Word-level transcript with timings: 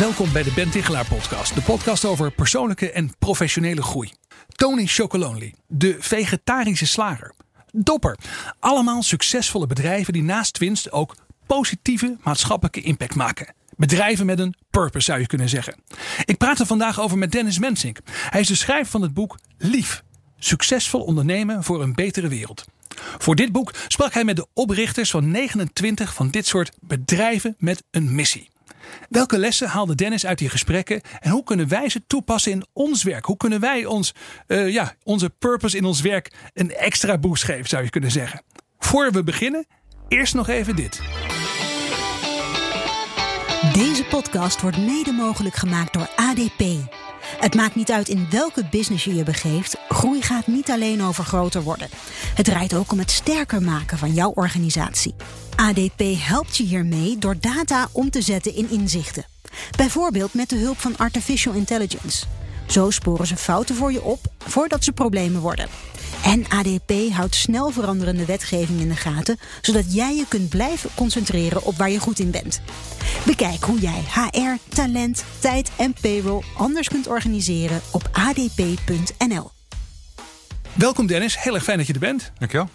Welkom 0.00 0.32
bij 0.32 0.42
de 0.42 0.52
Ben 0.52 0.70
Tichelaar 0.70 1.06
podcast. 1.06 1.54
De 1.54 1.62
podcast 1.62 2.04
over 2.04 2.30
persoonlijke 2.30 2.90
en 2.90 3.18
professionele 3.18 3.82
groei. 3.82 4.12
Tony 4.48 4.86
Chocolonely, 4.86 5.54
de 5.66 5.96
vegetarische 5.98 6.86
slager. 6.86 7.34
Dopper. 7.72 8.18
Allemaal 8.58 9.02
succesvolle 9.02 9.66
bedrijven 9.66 10.12
die 10.12 10.22
naast 10.22 10.58
winst 10.58 10.92
ook 10.92 11.16
positieve 11.46 12.16
maatschappelijke 12.22 12.80
impact 12.80 13.14
maken. 13.14 13.54
Bedrijven 13.76 14.26
met 14.26 14.38
een 14.38 14.54
purpose 14.70 15.04
zou 15.04 15.20
je 15.20 15.26
kunnen 15.26 15.48
zeggen. 15.48 15.82
Ik 16.24 16.38
praat 16.38 16.58
er 16.58 16.66
vandaag 16.66 17.00
over 17.00 17.18
met 17.18 17.32
Dennis 17.32 17.58
Mensink. 17.58 17.98
Hij 18.30 18.40
is 18.40 18.48
de 18.48 18.54
schrijver 18.54 18.90
van 18.90 19.02
het 19.02 19.14
boek 19.14 19.38
Lief. 19.58 20.02
Succesvol 20.38 21.00
ondernemen 21.02 21.64
voor 21.64 21.82
een 21.82 21.94
betere 21.94 22.28
wereld. 22.28 22.64
Voor 23.18 23.34
dit 23.34 23.52
boek 23.52 23.74
sprak 23.88 24.12
hij 24.12 24.24
met 24.24 24.36
de 24.36 24.46
oprichters 24.54 25.10
van 25.10 25.30
29 25.30 26.14
van 26.14 26.30
dit 26.30 26.46
soort 26.46 26.72
bedrijven 26.80 27.54
met 27.58 27.82
een 27.90 28.14
missie. 28.14 28.50
Welke 29.08 29.38
lessen 29.38 29.68
haalde 29.68 29.94
Dennis 29.94 30.26
uit 30.26 30.38
die 30.38 30.48
gesprekken 30.48 31.00
en 31.20 31.30
hoe 31.30 31.44
kunnen 31.44 31.68
wij 31.68 31.88
ze 31.88 32.06
toepassen 32.06 32.52
in 32.52 32.66
ons 32.72 33.02
werk? 33.02 33.24
Hoe 33.24 33.36
kunnen 33.36 33.60
wij 33.60 33.84
ons, 33.84 34.14
uh, 34.46 34.72
ja, 34.72 34.94
onze 35.02 35.30
purpose 35.30 35.76
in 35.76 35.84
ons 35.84 36.00
werk 36.00 36.32
een 36.54 36.74
extra 36.74 37.18
boost 37.18 37.44
geven, 37.44 37.68
zou 37.68 37.84
je 37.84 37.90
kunnen 37.90 38.10
zeggen? 38.10 38.42
Voor 38.78 39.12
we 39.12 39.22
beginnen, 39.22 39.66
eerst 40.08 40.34
nog 40.34 40.48
even 40.48 40.76
dit. 40.76 41.00
Deze 43.60 44.04
podcast 44.04 44.60
wordt 44.60 44.78
mede 44.78 45.12
mogelijk 45.12 45.54
gemaakt 45.54 45.92
door 45.92 46.08
ADP. 46.16 46.64
Het 47.38 47.54
maakt 47.54 47.74
niet 47.74 47.90
uit 47.90 48.08
in 48.08 48.26
welke 48.30 48.64
business 48.70 49.04
je 49.04 49.14
je 49.14 49.22
begeeft. 49.22 49.76
Groei 49.88 50.22
gaat 50.22 50.46
niet 50.46 50.70
alleen 50.70 51.02
over 51.02 51.24
groter 51.24 51.62
worden. 51.62 51.88
Het 52.34 52.44
draait 52.44 52.74
ook 52.74 52.92
om 52.92 52.98
het 52.98 53.10
sterker 53.10 53.62
maken 53.62 53.98
van 53.98 54.12
jouw 54.12 54.30
organisatie. 54.30 55.14
ADP 55.56 56.02
helpt 56.16 56.56
je 56.56 56.62
hiermee 56.62 57.18
door 57.18 57.36
data 57.40 57.88
om 57.92 58.10
te 58.10 58.22
zetten 58.22 58.54
in 58.54 58.70
inzichten. 58.70 59.24
Bijvoorbeeld 59.76 60.34
met 60.34 60.48
de 60.48 60.56
hulp 60.56 60.78
van 60.78 60.96
artificial 60.96 61.54
intelligence. 61.54 62.26
Zo 62.66 62.90
sporen 62.90 63.26
ze 63.26 63.36
fouten 63.36 63.74
voor 63.74 63.92
je 63.92 64.02
op 64.02 64.20
voordat 64.38 64.84
ze 64.84 64.92
problemen 64.92 65.40
worden. 65.40 65.68
En 66.24 66.44
ADP 66.48 66.92
houdt 67.12 67.34
snel 67.34 67.70
veranderende 67.70 68.24
wetgeving 68.24 68.80
in 68.80 68.88
de 68.88 68.96
gaten, 68.96 69.38
zodat 69.60 69.94
jij 69.94 70.16
je 70.16 70.24
kunt 70.28 70.48
blijven 70.48 70.90
concentreren 70.94 71.64
op 71.64 71.76
waar 71.76 71.90
je 71.90 71.98
goed 71.98 72.18
in 72.18 72.30
bent. 72.30 72.60
Bekijk 73.26 73.64
hoe 73.64 73.78
jij 73.78 74.02
HR, 74.10 74.74
talent, 74.74 75.24
tijd 75.38 75.70
en 75.76 75.94
payroll 76.00 76.42
anders 76.56 76.88
kunt 76.88 77.06
organiseren 77.06 77.80
op 77.90 78.10
adp.nl. 78.12 79.50
Welkom 80.72 81.06
Dennis, 81.06 81.38
heel 81.38 81.54
erg 81.54 81.64
fijn 81.64 81.78
dat 81.78 81.86
je 81.86 81.92
er 81.92 81.98
bent. 81.98 82.32
Dankjewel. 82.38 82.68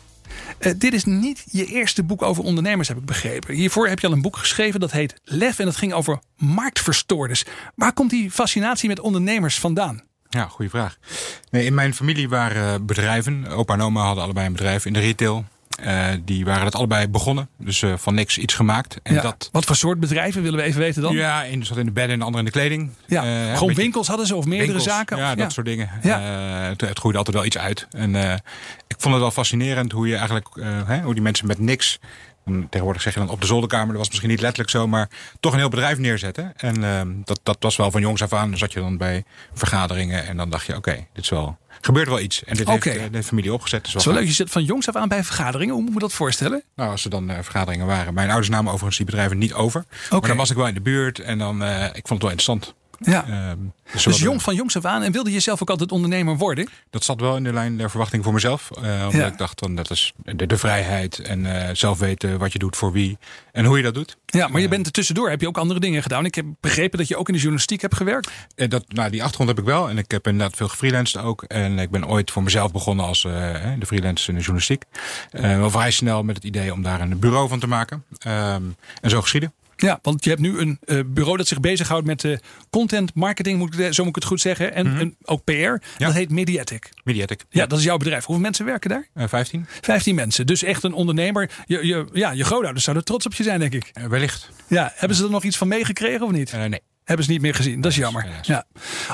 Uh, 0.60 0.74
dit 0.78 0.94
is 0.94 1.04
niet 1.06 1.44
je 1.52 1.66
eerste 1.66 2.04
boek 2.04 2.22
over 2.22 2.44
ondernemers, 2.44 2.88
heb 2.88 2.98
ik 2.98 3.06
begrepen. 3.06 3.56
Hiervoor 3.56 3.88
heb 3.88 4.00
je 4.00 4.08
al 4.08 4.14
een 4.14 4.22
boek 4.22 4.38
geschreven 4.38 4.80
dat 4.80 4.92
heet 4.92 5.14
Lef 5.24 5.60
en 5.60 5.66
dat 5.66 5.76
ging 5.76 5.94
over 5.94 6.20
marktverstoorders. 6.38 7.46
Waar 7.76 7.94
komt 7.94 8.10
die 8.10 8.32
fascinatie 8.32 8.90
met 8.90 9.00
ondernemers 9.00 9.60
vandaan? 9.60 10.04
Ja, 10.36 10.48
goede 10.48 10.70
vraag. 10.70 10.98
Nee, 11.52 11.66
in 11.66 11.74
mijn 11.74 11.94
familie 11.94 12.30
waren 12.30 12.86
bedrijven. 12.86 13.48
Opa 13.48 13.74
en 13.74 13.82
oma 13.82 14.02
hadden 14.04 14.24
allebei 14.24 14.46
een 14.46 14.52
bedrijf 14.52 14.86
in 14.86 14.94
de 14.94 15.00
retail. 15.00 15.46
Uh, 15.86 16.08
die 16.26 16.46
waren 16.46 16.66
het 16.66 16.76
allebei 16.76 17.08
begonnen. 17.08 17.50
Dus 17.58 17.82
uh, 17.82 17.94
van 17.98 18.14
niks 18.14 18.38
iets 18.38 18.54
gemaakt. 18.54 19.00
En 19.04 19.14
ja, 19.14 19.22
dat... 19.22 19.50
Wat 19.52 19.66
voor 19.66 19.76
soort 19.76 20.00
bedrijven 20.00 20.42
willen 20.42 20.60
we 20.60 20.66
even 20.66 20.80
weten 20.80 21.02
dan? 21.02 21.16
Ja, 21.16 21.46
een 21.46 21.66
zat 21.66 21.78
in 21.78 21.86
de 21.86 21.92
bedden 21.92 22.14
en 22.14 22.20
de 22.20 22.26
andere 22.26 22.44
in 22.44 22.52
de 22.52 22.60
kleding. 22.60 22.90
Ja, 23.08 23.24
uh, 23.24 23.54
gewoon 23.54 23.68
beetje... 23.68 23.82
winkels 23.82 24.08
hadden 24.08 24.28
ze 24.28 24.36
of 24.36 24.46
meerdere 24.46 24.72
winkels, 24.72 24.96
zaken? 24.96 25.18
Ja, 25.18 25.32
of, 25.32 25.38
dat 25.38 25.52
soort 25.52 25.66
dingen. 25.66 25.90
Ja. 26.02 26.20
Het, 26.20 26.82
het, 26.82 27.00
groeide 27.00 27.18
altijd 27.18 27.38
wel 27.38 27.46
iets 27.46 27.58
uit. 27.58 27.88
En 27.92 28.16
ik 28.88 28.96
vond 28.98 29.14
het 29.14 29.24
wel 29.24 29.32
fascinerend 29.32 29.92
hoe 29.92 30.08
je 30.08 30.16
eigenlijk, 30.16 30.48
hè, 30.86 31.02
hoe 31.02 31.14
die 31.14 31.24
mensen 31.24 31.48
met 31.48 31.60
niks 31.60 32.00
Tegenwoordig 32.46 33.02
zeg 33.02 33.14
je 33.14 33.20
dan 33.20 33.30
op 33.30 33.42
de 33.42 33.48
zolderkamer, 33.48 33.88
dat 33.88 33.98
was 33.98 34.08
misschien 34.08 34.30
niet 34.30 34.42
letterlijk 34.42 34.70
zo, 34.70 34.88
maar 34.88 35.10
toch 35.40 35.54
een 35.54 35.60
heel 35.60 35.70
bedrijf 35.70 35.98
neerzetten. 35.98 36.54
En 36.56 36.82
uh, 36.82 37.02
dat, 37.24 37.40
dat 37.44 37.58
was 37.60 37.76
wel 37.76 37.92
van 37.92 38.02
jongs 38.02 38.22
af 38.22 38.34
aan. 38.34 38.50
Dan 38.50 38.58
zat 38.58 38.74
je 38.74 38.80
dan 38.80 38.98
bij 38.98 39.24
vergaderingen 39.54 40.28
en 40.28 40.38
dan 40.38 40.50
dacht 40.50 40.66
je, 40.66 40.76
oké, 40.76 40.90
okay, 40.90 41.08
dit 41.14 41.24
is 41.24 41.30
wel, 41.30 41.58
gebeurt 41.82 42.08
wel 42.08 42.20
iets. 42.20 42.44
En 42.44 42.56
dit 42.56 42.68
okay. 42.68 42.98
heeft 42.98 43.14
de 43.14 43.24
familie 43.24 43.54
opgezet. 43.54 43.84
Dus 43.92 44.04
Zo 44.04 44.12
leuk, 44.12 44.26
je 44.26 44.32
zit 44.32 44.50
van 44.50 44.64
jongs 44.64 44.88
af 44.88 44.96
aan 44.96 45.08
bij 45.08 45.24
vergaderingen. 45.24 45.74
Hoe 45.74 45.84
moet 45.84 45.94
je 45.94 46.00
dat 46.00 46.14
voorstellen? 46.14 46.64
Nou, 46.76 46.92
als 46.92 47.04
er 47.04 47.10
dan 47.10 47.32
uh, 47.32 47.36
vergaderingen 47.42 47.86
waren. 47.86 48.14
Mijn 48.14 48.30
ouders 48.30 48.50
namen 48.50 48.72
overigens 48.72 48.98
die 48.98 49.06
bedrijven 49.06 49.38
niet 49.38 49.54
over. 49.54 49.86
Okay. 50.06 50.20
Maar 50.20 50.30
dan 50.30 50.38
was 50.38 50.50
ik 50.50 50.56
wel 50.56 50.68
in 50.68 50.74
de 50.74 50.82
buurt 50.82 51.20
en 51.20 51.38
dan, 51.38 51.64
uh, 51.64 51.84
ik 51.84 52.08
vond 52.08 52.10
het 52.10 52.22
wel 52.22 52.32
interessant. 52.32 52.74
Ja. 53.00 53.50
Um, 53.52 53.74
dus, 53.92 54.04
dus 54.04 54.20
jong 54.20 54.42
van 54.42 54.56
jongs 54.56 54.78
af 54.78 54.86
aan. 54.86 55.04
En 55.04 55.12
wilde 55.12 55.32
je 55.32 55.40
zelf 55.40 55.62
ook 55.62 55.70
altijd 55.70 55.92
ondernemer 55.92 56.38
worden? 56.38 56.70
Dat 56.90 57.04
zat 57.04 57.20
wel 57.20 57.36
in 57.36 57.44
de 57.44 57.54
lijn 57.54 57.78
der 57.78 57.90
verwachting 57.90 58.24
voor 58.24 58.34
mezelf. 58.34 58.70
Uh, 58.78 59.02
omdat 59.06 59.22
ja. 59.22 59.28
ik 59.28 59.38
dacht, 59.38 59.60
dan, 59.60 59.76
dat 59.76 59.92
is 59.92 60.14
de, 60.18 60.46
de 60.46 60.58
vrijheid. 60.58 61.20
En 61.20 61.46
uh, 61.46 61.70
zelf 61.74 62.00
weten 62.00 62.38
wat 62.38 62.54
je 62.54 62.60
doet 62.60 62.76
voor 62.76 62.92
wie. 62.92 63.18
En 63.52 63.66
hoe 63.66 63.78
je 63.78 63.84
dat 63.84 63.94
doet. 63.94 64.18
Ja, 64.26 64.48
maar 64.48 64.62
je 64.62 64.68
bent 64.68 64.86
er 64.86 64.92
tussendoor. 64.92 65.30
Heb 65.30 65.42
je 65.42 65.48
ook 65.48 65.58
andere 65.58 65.80
dingen 65.80 66.02
gedaan? 66.02 66.26
Ik 66.26 66.36
heb 66.36 66.46
begrepen 66.60 66.98
dat 66.98 67.08
je 67.08 67.18
ook 67.18 67.28
in 67.28 67.34
de 67.34 67.40
journalistiek 67.40 67.82
hebt 67.82 67.96
gewerkt. 67.96 68.32
Uh, 68.56 68.70
dat, 68.70 68.84
nou, 68.88 69.10
die 69.10 69.22
achtergrond 69.22 69.50
heb 69.50 69.60
ik 69.60 69.66
wel. 69.66 69.90
En 69.90 69.98
ik 69.98 70.12
heb 70.12 70.28
inderdaad 70.28 70.56
veel 70.56 70.68
gefreelanced 70.68 71.22
ook. 71.22 71.44
En 71.44 71.80
ik 71.80 71.90
ben 71.90 72.08
ooit 72.08 72.32
voor 72.32 72.44
mezelf 72.44 72.72
begonnen 72.72 73.06
als 73.06 73.22
de 73.22 73.86
freelance 73.86 74.30
in 74.30 74.34
de 74.36 74.42
journalistiek. 74.42 74.84
wel 75.32 75.72
vrij 75.72 75.92
snel 75.92 76.24
met 76.24 76.36
het 76.36 76.44
idee 76.44 76.74
om 76.74 76.82
daar 76.82 77.02
een 77.02 77.20
bureau 77.20 77.50
van 77.50 77.60
te 77.60 77.68
maken. 77.68 78.04
Um, 78.28 78.76
en 79.02 79.10
zo 79.10 79.22
geschieden. 79.22 79.54
Ja, 79.78 80.00
want 80.02 80.24
je 80.24 80.30
hebt 80.30 80.42
nu 80.42 80.60
een 80.60 80.80
uh, 80.86 81.00
bureau 81.06 81.38
dat 81.38 81.48
zich 81.48 81.60
bezighoudt 81.60 82.06
met 82.06 82.24
uh, 82.24 82.38
content 82.70 83.14
marketing, 83.14 83.58
moet 83.58 83.80
ik, 83.80 83.94
zo 83.94 84.04
moet 84.04 84.16
ik 84.16 84.22
het 84.22 84.32
goed 84.32 84.42
zeggen. 84.42 84.74
En, 84.74 84.86
mm 84.86 84.92
-hmm. 84.92 85.02
en 85.02 85.16
ook 85.24 85.44
PR. 85.44 85.52
Ja. 85.52 85.80
Dat 85.98 86.14
heet 86.14 86.30
Mediatic. 86.30 86.90
Mediatic. 87.04 87.46
Ja. 87.50 87.62
ja, 87.62 87.68
dat 87.68 87.80
is 87.80 87.84
jouw 87.84 87.98
bedrijf. 87.98 88.26
Hoeveel 88.26 88.44
mensen 88.44 88.66
werken 88.66 88.90
daar? 88.90 89.08
Uh, 89.16 89.28
15. 89.28 89.66
15 89.82 90.16
mensen. 90.16 90.48
Dus 90.48 90.64
echt 90.64 90.84
een 90.84 90.94
ondernemer. 90.94 91.50
Je, 91.66 91.86
je, 91.86 92.08
ja, 92.14 92.32
je 92.32 92.44
grootouders 92.44 92.84
zouden 92.84 93.06
trots 93.06 93.26
op 93.26 93.34
je 93.34 93.44
zijn, 93.44 93.60
denk 93.60 93.74
ik. 93.74 93.92
Wellicht. 94.10 94.50
Ja, 94.68 94.92
hebben 94.96 95.18
ze 95.18 95.24
er 95.24 95.30
nog 95.30 95.44
iets 95.44 95.58
van 95.58 95.68
meegekregen 95.68 96.26
of 96.26 96.32
niet? 96.32 96.52
Nee. 96.52 96.82
Hebben 97.06 97.26
ze 97.26 97.32
niet 97.32 97.42
meer 97.42 97.56
gezien. 97.56 97.82
Dat 97.82 97.92
is 97.92 97.98
jammer. 97.98 98.26
Ja. 98.42 98.66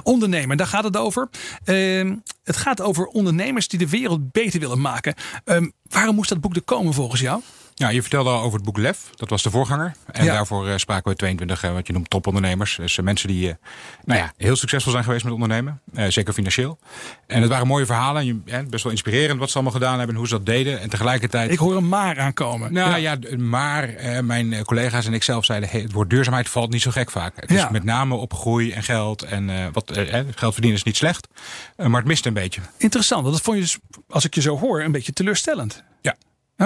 Ondernemer, 0.04 0.58
daar 0.58 0.68
gaat 0.68 0.84
het 0.84 0.98
over. 0.98 1.30
Uh, 1.66 2.12
het 2.44 2.58
gaat 2.58 2.82
over 2.82 3.06
ondernemers 3.06 3.68
die 3.68 3.80
de 3.80 3.90
wereld 3.90 4.32
beter 4.32 4.60
willen 4.60 4.82
maken. 4.82 5.14
Uh, 5.46 5.58
waarom 5.84 6.16
moest 6.16 6.30
dat 6.30 6.42
boek 6.42 6.56
er 6.56 6.62
komen 6.62 6.94
volgens 6.94 7.22
jou? 7.22 7.42
Ja, 7.82 7.90
je 7.90 8.02
vertelde 8.02 8.30
al 8.30 8.42
over 8.42 8.54
het 8.54 8.66
boek 8.66 8.78
Lef. 8.78 9.10
Dat 9.16 9.30
was 9.30 9.44
de 9.44 9.50
voorganger. 9.50 9.94
En 10.12 10.26
ja. 10.26 10.34
daarvoor 10.34 10.68
uh, 10.68 10.74
spraken 10.76 11.12
we 11.12 11.18
22, 11.18 11.64
uh, 11.64 11.74
wat 11.74 11.88
je 11.88 11.94
noemt, 11.94 12.10
topondernemers. 12.10 12.76
Dus 12.76 12.98
uh, 12.98 13.06
mensen 13.06 13.28
die 13.28 13.56
nou 14.04 14.20
ja, 14.20 14.34
heel 14.38 14.56
succesvol 14.56 14.92
zijn 14.92 15.04
geweest 15.04 15.24
met 15.24 15.34
ondernemen. 15.34 15.82
zeker 16.08 16.34
financieel. 16.34 16.80
En 17.28 17.42
het 17.42 17.50
waren 17.50 17.68
mooie 17.68 17.86
verhalen. 17.86 18.44
Best 18.70 18.84
wel 18.84 18.92
inspirerend 18.92 19.40
wat 19.40 19.50
ze 19.50 19.54
allemaal 19.54 19.74
gedaan 19.74 19.98
hebben 19.98 20.10
en 20.10 20.16
hoe 20.16 20.28
ze 20.28 20.34
dat 20.34 20.46
deden. 20.46 20.80
En 20.80 20.90
tegelijkertijd... 20.90 21.52
Ik 21.52 21.58
hoor 21.58 21.76
een 21.76 21.88
maar 21.88 22.20
aankomen. 22.20 22.74
Nou 22.74 22.90
ja, 22.90 22.96
ja 22.96 23.38
maar 23.38 23.94
mijn 24.24 24.64
collega's 24.64 25.06
en 25.06 25.14
ik 25.14 25.24
zelf 25.24 25.46
zeiden... 25.46 25.70
Hey, 25.70 25.82
het 25.82 25.92
woord 25.92 26.10
duurzaamheid 26.10 26.50
valt 26.50 26.72
niet 26.72 26.82
zo 26.82 26.92
gek 26.92 27.12
vaak. 27.12 27.34
Het 27.36 27.52
is 27.52 27.70
met 27.70 27.84
name 27.84 28.16
op 28.16 28.34
groei 28.34 28.72
en 28.72 28.84
geld. 28.84 29.22
En 29.22 29.72
wat, 29.72 29.92
geld 30.36 30.54
verdienen 30.54 30.80
is 30.80 30.84
niet 30.84 30.98
slecht. 30.98 31.28
maar 31.76 32.00
het 32.00 32.06
mist 32.06 32.26
een 32.26 32.34
beetje. 32.34 32.62
Interessant. 32.78 33.26
Dat 33.26 33.42
vond 33.42 33.58
je 33.58 33.64
dus, 33.64 33.78
als 34.10 34.26
ik 34.26 34.36
je 34.36 34.42
zo 34.42 34.58
hoor, 34.58 34.82
een 34.82 34.92
beetje 34.92 35.14
teleurstellend. 35.14 35.84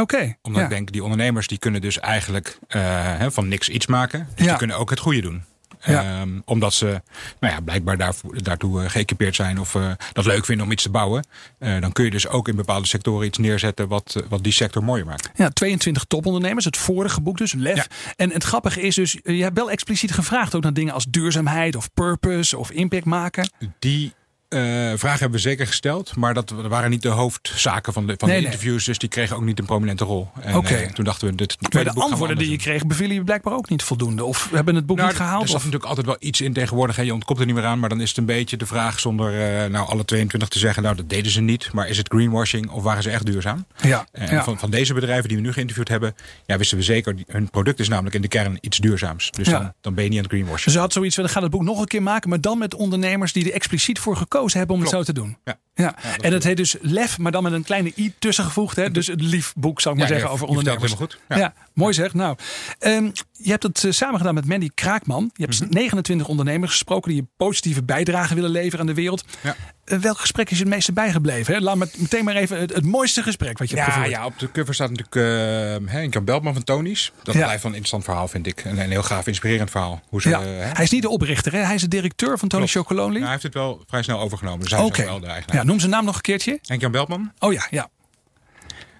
Oké. 0.02 0.16
Okay, 0.16 0.38
Omdat 0.42 0.62
ja. 0.62 0.68
ik 0.68 0.74
denk, 0.74 0.92
die 0.92 1.04
ondernemers 1.04 1.48
die 1.48 1.58
kunnen 1.58 1.82
dus 1.82 2.00
eigenlijk 2.00 2.60
uh, 2.70 3.26
van 3.28 3.48
niks 3.48 3.70
iets 3.70 3.86
maken. 3.86 4.28
Dus 4.36 4.46
ja. 4.46 4.50
die 4.50 4.58
kunnen 4.58 4.78
ook 4.78 4.90
het 4.90 5.00
goede 5.00 5.22
doen. 5.22 5.44
Ja. 5.86 6.22
Um, 6.22 6.42
omdat 6.46 6.74
ze 6.74 7.02
nou 7.40 7.54
ja, 7.54 7.62
blijkbaar 7.62 7.98
daarvoor, 7.98 8.44
daartoe 8.44 8.84
uh, 8.84 8.90
geëquipeerd 8.90 9.36
zijn 9.36 9.60
of 9.60 9.74
uh, 9.74 9.92
dat 10.14 10.26
leuk 10.26 10.46
vinden 10.46 10.66
om 10.66 10.72
iets 10.72 10.84
te 10.84 10.90
bouwen. 10.90 11.28
Uh, 11.60 11.82
dan 11.82 11.92
kun 11.92 12.06
je 12.06 12.12
dus 12.12 12.28
ook 12.28 12.48
in 12.48 12.56
bepaalde 12.56 12.88
sectoren 12.88 13.28
iets 13.28 13.38
neerzetten 13.38 13.88
wat, 13.88 14.24
wat 14.30 14.44
die 14.44 14.54
sector 14.54 14.84
mooier 14.84 15.06
maakt. 15.06 15.30
Ja, 15.36 15.50
22 15.50 16.04
topondernemers, 16.04 16.66
het 16.66 16.78
vorige 16.78 17.22
boek 17.22 17.38
dus, 17.38 17.54
LEF. 17.54 17.76
Ja. 17.76 17.86
En 18.16 18.32
het 18.32 18.44
grappige 18.44 18.82
is 18.82 18.96
dus, 18.96 19.18
je 19.24 19.44
hebt 19.44 19.58
wel 19.58 19.72
expliciet 19.72 20.12
gevraagd 20.12 20.56
ook 20.56 20.64
naar 20.64 20.74
dingen 20.74 20.94
als 20.94 21.06
duurzaamheid 21.10 21.76
of 21.76 21.94
purpose 21.94 22.58
of 22.58 22.72
impact 22.72 23.06
maken. 23.06 23.50
Die 23.80 24.14
uh, 24.50 24.62
vragen 24.96 25.20
hebben 25.20 25.32
we 25.32 25.38
zeker 25.38 25.68
gesteld, 25.68 26.16
maar 26.16 26.34
dat 26.34 26.50
waren 26.50 26.90
niet 26.90 27.02
de 27.02 27.10
hoofdzaken 27.10 27.94
van 27.94 28.08
de, 28.08 28.14
van 28.18 28.30
nee, 28.30 28.40
de 28.40 28.46
interviews, 28.46 28.78
nee. 28.78 28.86
dus 28.86 28.98
die 28.98 29.10
kregen 29.10 29.36
ook 29.36 29.44
niet 29.44 29.60
een 29.60 29.66
prominente 29.66 30.04
rol. 30.04 30.30
Oké. 30.38 30.58
Okay. 30.58 30.84
Uh, 30.84 30.92
toen 30.92 31.06
dachten 31.06 31.28
we, 31.28 31.36
dit 31.36 31.74
maar 31.74 31.84
de 31.84 31.94
antwoorden 31.94 32.38
die 32.38 32.50
je 32.50 32.58
kreeg 32.58 32.86
bevielen 32.86 33.16
je 33.16 33.24
blijkbaar 33.24 33.54
ook 33.54 33.70
niet 33.70 33.84
voldoende, 33.84 34.24
of 34.24 34.50
hebben 34.52 34.76
het 34.76 34.86
boek 34.86 34.98
nou, 34.98 35.10
niet 35.10 35.18
gehaald? 35.18 35.44
Er 35.44 35.48
zat 35.48 35.58
natuurlijk 35.58 35.86
altijd 35.86 36.06
wel 36.06 36.16
iets 36.20 36.42
in 36.42 36.54
tegenwoordig, 36.54 36.96
hè. 36.96 37.02
je 37.02 37.14
ontkomt 37.14 37.40
er 37.40 37.46
niet 37.46 37.56
meer 37.56 37.66
aan, 37.66 37.80
maar 37.80 37.90
dan 37.90 38.02
is 38.02 38.10
het 38.10 38.18
een 38.18 38.26
beetje 38.26 38.58
de 38.58 38.66
vraag 38.66 39.00
zonder 39.00 39.34
uh, 39.34 39.70
nou 39.70 39.88
alle 39.88 40.06
22 40.06 40.50
te 40.50 40.60
zeggen, 40.60 40.84
nou 40.84 40.96
dat 40.96 41.10
deden 41.10 41.32
ze 41.32 41.42
niet, 41.42 41.74
maar 41.74 41.88
is 41.88 41.98
het 41.98 42.08
greenwashing 42.08 42.70
of 42.70 42.84
waren 42.84 43.04
ze 43.04 43.10
echt 43.10 43.26
duurzaam? 43.26 43.66
Ja. 43.82 44.06
Van, 44.44 44.60
van 44.60 44.70
deze 44.70 44.94
bedrijven 44.94 45.28
die 45.28 45.38
we 45.38 45.44
nu 45.44 45.54
geïnterviewd 45.54 45.88
hebben, 45.88 46.16
ja, 46.46 46.58
wisten 46.58 46.78
we 46.78 46.84
zeker, 46.84 47.16
hun 47.28 47.50
product 47.50 47.80
is 47.80 47.88
namelijk 47.88 48.16
in 48.16 48.22
de 48.22 48.28
kern 48.28 48.58
iets 48.62 48.78
duurzaams. 48.78 49.32
Dus 49.32 49.48
ja. 49.48 49.60
dan, 49.60 49.74
dan 49.82 49.94
ben 49.94 50.04
je 50.04 50.10
niet 50.10 50.20
aan 50.20 50.26
het 50.26 50.34
greenwashen. 50.34 50.64
Dus 50.64 50.74
ze 50.74 50.80
had 50.80 50.94
zoiets 50.94 51.16
van, 51.16 51.24
dan 51.24 51.34
gaat 51.34 51.42
het 51.42 51.52
boek 51.52 51.64
nog 51.64 51.80
een 51.80 51.88
keer 51.88 52.04
maken, 52.04 52.30
maar 52.30 52.42
dan 52.42 52.58
met 52.58 52.76
ondernemers 52.76 53.34
die 53.34 53.46
er 53.46 53.54
expliciet 53.54 54.00
voor 54.00 54.16
gekozen 54.16 54.35
gekozen 54.36 54.58
hebben 54.58 54.76
om 54.76 54.82
het 54.82 54.92
zo 54.92 55.04
te 55.04 55.14
doen. 55.14 55.38
Ja. 55.44 55.60
Ja. 55.78 55.96
en 56.22 56.34
het 56.34 56.44
heet 56.44 56.58
dus 56.58 56.76
Lef, 56.82 57.18
maar 57.18 57.32
dan 57.32 57.44
met 57.44 57.54
een 57.54 57.64
kleine 57.64 57.92
i 57.96 58.14
tussengevoegd. 58.20 58.76
Hè? 58.76 58.92
Dus 58.92 59.08
het 59.08 59.22
lief 59.22 59.54
boek, 59.56 59.82
zou 59.82 59.94
ik 59.96 60.00
maar 60.00 60.10
zeggen, 60.10 60.30
over 60.30 60.48
ondernemers. 60.48 60.92
helemaal 60.92 61.08
goed. 61.28 61.38
Ja. 61.38 61.54
mooi 61.74 61.94
zeg. 61.94 62.14
Nou, 62.14 62.36
ehm, 62.80 63.10
je 63.32 63.50
hebt 63.52 63.64
het 63.64 63.84
eh, 63.84 63.92
samen 63.92 64.18
gedaan 64.18 64.34
met 64.34 64.46
Mandy 64.46 64.70
Kraakman. 64.76 65.32
Je 65.34 65.44
hebt 65.46 65.60
Mhm. 65.60 65.74
29 65.74 66.28
ondernemers 66.28 66.72
gesproken 66.72 67.12
die 67.12 67.22
een 67.22 67.30
positieve 67.38 67.84
bijdrage 67.84 68.36
willen 68.36 68.50
leveren 68.50 68.80
aan 68.80 68.86
de 68.86 68.94
wereld. 68.94 69.24
Eh, 69.86 69.98
welk 69.98 70.18
gesprek 70.20 70.50
is 70.52 70.58
je 70.58 70.64
het 70.64 70.74
meeste 70.74 70.94
bijgebleven? 70.94 71.54
Hè? 71.54 71.60
Laat 71.60 71.76
me 71.76 71.88
meteen 71.98 72.24
maar 72.24 72.36
even 72.36 72.60
het, 72.60 72.74
het 72.74 72.86
mooiste 72.86 73.24
gesprek 73.24 73.58
wat 73.58 73.70
je 73.70 73.76
hebt 73.76 73.88
Ja, 73.88 73.94
gevoerd. 73.94 74.12
ja, 74.12 74.26
op 74.26 74.40
de 74.40 74.52
cover 74.52 74.74
staat 74.74 74.90
natuurlijk 74.90 75.16
uh, 75.84 75.92
Henk 75.92 76.26
Beltman 76.26 76.54
van 76.54 76.64
Tony's. 76.64 77.12
Dat 77.24 77.36
blijft 77.36 77.48
wel 77.64 77.72
een 77.72 77.78
interessant 77.78 78.04
verhaal, 78.04 78.28
vind 78.28 78.48
ik. 78.48 78.60
En 78.64 78.78
een 78.80 78.90
heel 78.92 79.04
gaaf, 79.04 79.28
inspirerend 79.28 79.72
verhaal. 79.72 80.02
Hoe 80.10 80.22
ze, 80.22 80.30
Ja. 80.30 80.40
eh, 80.40 80.46
hè? 80.46 80.52
Hij 80.52 80.84
is 80.84 80.90
niet 80.90 81.02
de 81.02 81.10
oprichter, 81.10 81.52
hè? 81.52 81.60
hij 81.60 81.76
is 81.76 81.82
de 81.82 81.88
directeur 81.88 82.38
van 82.40 82.48
Tony. 82.48 82.68
Chocolonely. 82.68 83.12
Nou, 83.12 83.22
hij 83.24 83.32
heeft 83.32 83.44
het 83.44 83.54
wel 83.54 83.84
vrij 83.88 84.04
snel 84.04 84.20
overgenomen. 84.20 84.60
Dus 84.60 84.72
hij 84.72 84.80
Oké. 84.80 84.98
is 85.02 85.04
ook 85.04 85.10
wel 85.10 85.20
de 85.20 85.28
eigenaar. 85.28 85.65
Noem 85.66 85.80
zijn 85.80 85.92
naam 85.92 86.06
nog 86.06 86.16
een 86.16 86.22
keertje. 86.22 86.60
Henk-Jan 86.62 86.92
Beltman. 86.92 87.32
Oh 87.40 87.54
ja, 87.54 87.68
ja. 87.70 87.90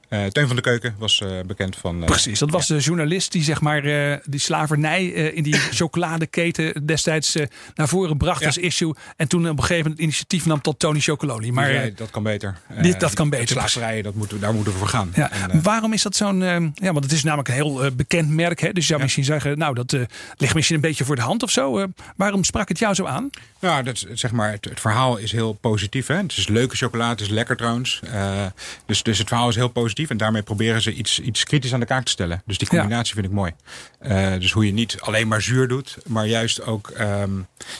Eh 0.10 0.26
Teun 0.26 0.48
van 0.48 0.56
de 0.56 0.62
Keuken 0.62 0.96
was 0.98 1.22
eh, 1.22 1.30
bekend 1.46 1.76
van... 1.76 2.00
eh, 2.00 2.06
Precies, 2.06 2.40
dat 2.40 2.50
was 2.52 2.68
de 2.68 2.78
journalist 2.78 3.32
die 3.32 3.44
zeg 3.44 3.62
maar 3.62 3.82
die 4.26 4.40
slavernij 4.40 5.06
in 5.08 5.44
die 5.44 5.54
chocoladeketen 5.80 6.86
destijds 6.86 7.36
naar 7.76 7.88
voren 7.88 8.18
bracht 8.18 8.40
Ja. 8.40 8.46
als 8.46 8.58
issue. 8.58 8.94
En 9.16 9.28
toen 9.28 9.50
op 9.50 9.58
een 9.58 9.64
gegeven 9.64 9.84
moment 9.84 10.00
initiatief 10.02 10.46
nam 10.46 10.62
tot 10.62 10.80
Tony 10.80 11.00
Chocolonely. 11.00 11.50
Maar 11.50 11.90
dat 11.96 12.10
kan 12.10 12.24
beter. 12.24 12.58
dit- 12.82 13.00
dat 13.00 13.14
kan 13.14 13.30
beter. 13.30 13.48
Slaverijen, 13.48 14.04
dat 14.04 14.14
moeten, 14.16 14.38
we- 14.38 14.44
daar 14.44 14.54
moeten 14.54 14.72
we 14.74 14.80
voor 14.80 14.88
gaan. 14.88 15.12
ja, 15.16 15.32
En, 15.32 15.62
waarom 15.64 15.94
is 15.94 16.02
dat 16.02 16.16
zo'n... 16.16 16.40
ja, 16.74 16.92
want 16.94 17.04
het 17.04 17.12
is 17.12 17.24
namelijk 17.24 17.48
een 17.50 17.54
heel 17.56 17.92
bekend 17.96 18.30
merk. 18.30 18.60
Hè? 18.62 18.72
Dus 18.74 18.84
je 18.84 18.90
zou 18.90 19.02
misschien 19.02 19.24
zeggen, 19.24 19.58
nou 19.58 19.74
dat 19.74 19.92
ligt 20.38 20.54
misschien 20.54 20.76
een 20.76 20.82
beetje 20.82 21.06
voor 21.06 21.16
de 21.16 21.22
hand 21.22 21.44
of 21.44 21.52
zo. 21.52 21.88
Waarom 22.16 22.44
sprak 22.44 22.68
het 22.70 22.80
jou 22.80 22.94
zo 22.94 23.06
aan? 23.06 23.30
Nou, 23.66 23.84
dat, 23.84 24.06
zeg 24.14 24.32
maar, 24.32 24.52
het, 24.52 24.66
het 24.66 24.80
verhaal 24.80 25.18
is 25.18 25.32
heel 25.32 25.54
positief. 25.54 26.08
Hè? 26.08 26.16
Het 26.16 26.38
is 26.38 26.48
leuke 26.48 26.76
chocolade, 26.76 27.12
het 27.12 27.22
is 27.22 27.30
lekker 27.30 27.58
trouwens. 27.58 28.00
Eh, 28.12 28.46
dus, 28.86 29.04
dus 29.04 29.18
het 29.18 29.28
verhaal 29.28 29.50
is 29.50 29.56
heel 29.56 29.68
positief. 29.68 30.10
En 30.10 30.18
daarmee 30.18 30.42
proberen 30.42 30.82
ze 30.82 30.94
iets, 30.94 31.20
iets 31.20 31.44
kritisch 31.44 31.74
aan 31.74 31.80
de 31.80 31.86
kaak 31.86 32.04
te 32.06 32.12
stellen. 32.12 32.42
Dus 32.46 32.58
die 32.58 32.68
Ja. 32.72 32.78
combinatie 32.80 33.14
vind 33.14 33.26
ik 33.26 33.32
mooi. 33.32 33.52
Eh, 34.00 34.34
dus 34.40 34.52
hoe 34.52 34.66
je 34.66 34.72
niet 34.74 34.98
alleen 35.00 35.28
maar 35.28 35.42
zuur 35.42 35.68
doet, 35.68 35.98
maar 36.08 36.26
juist 36.28 36.66
ook 36.66 36.90
ehm, 36.90 37.32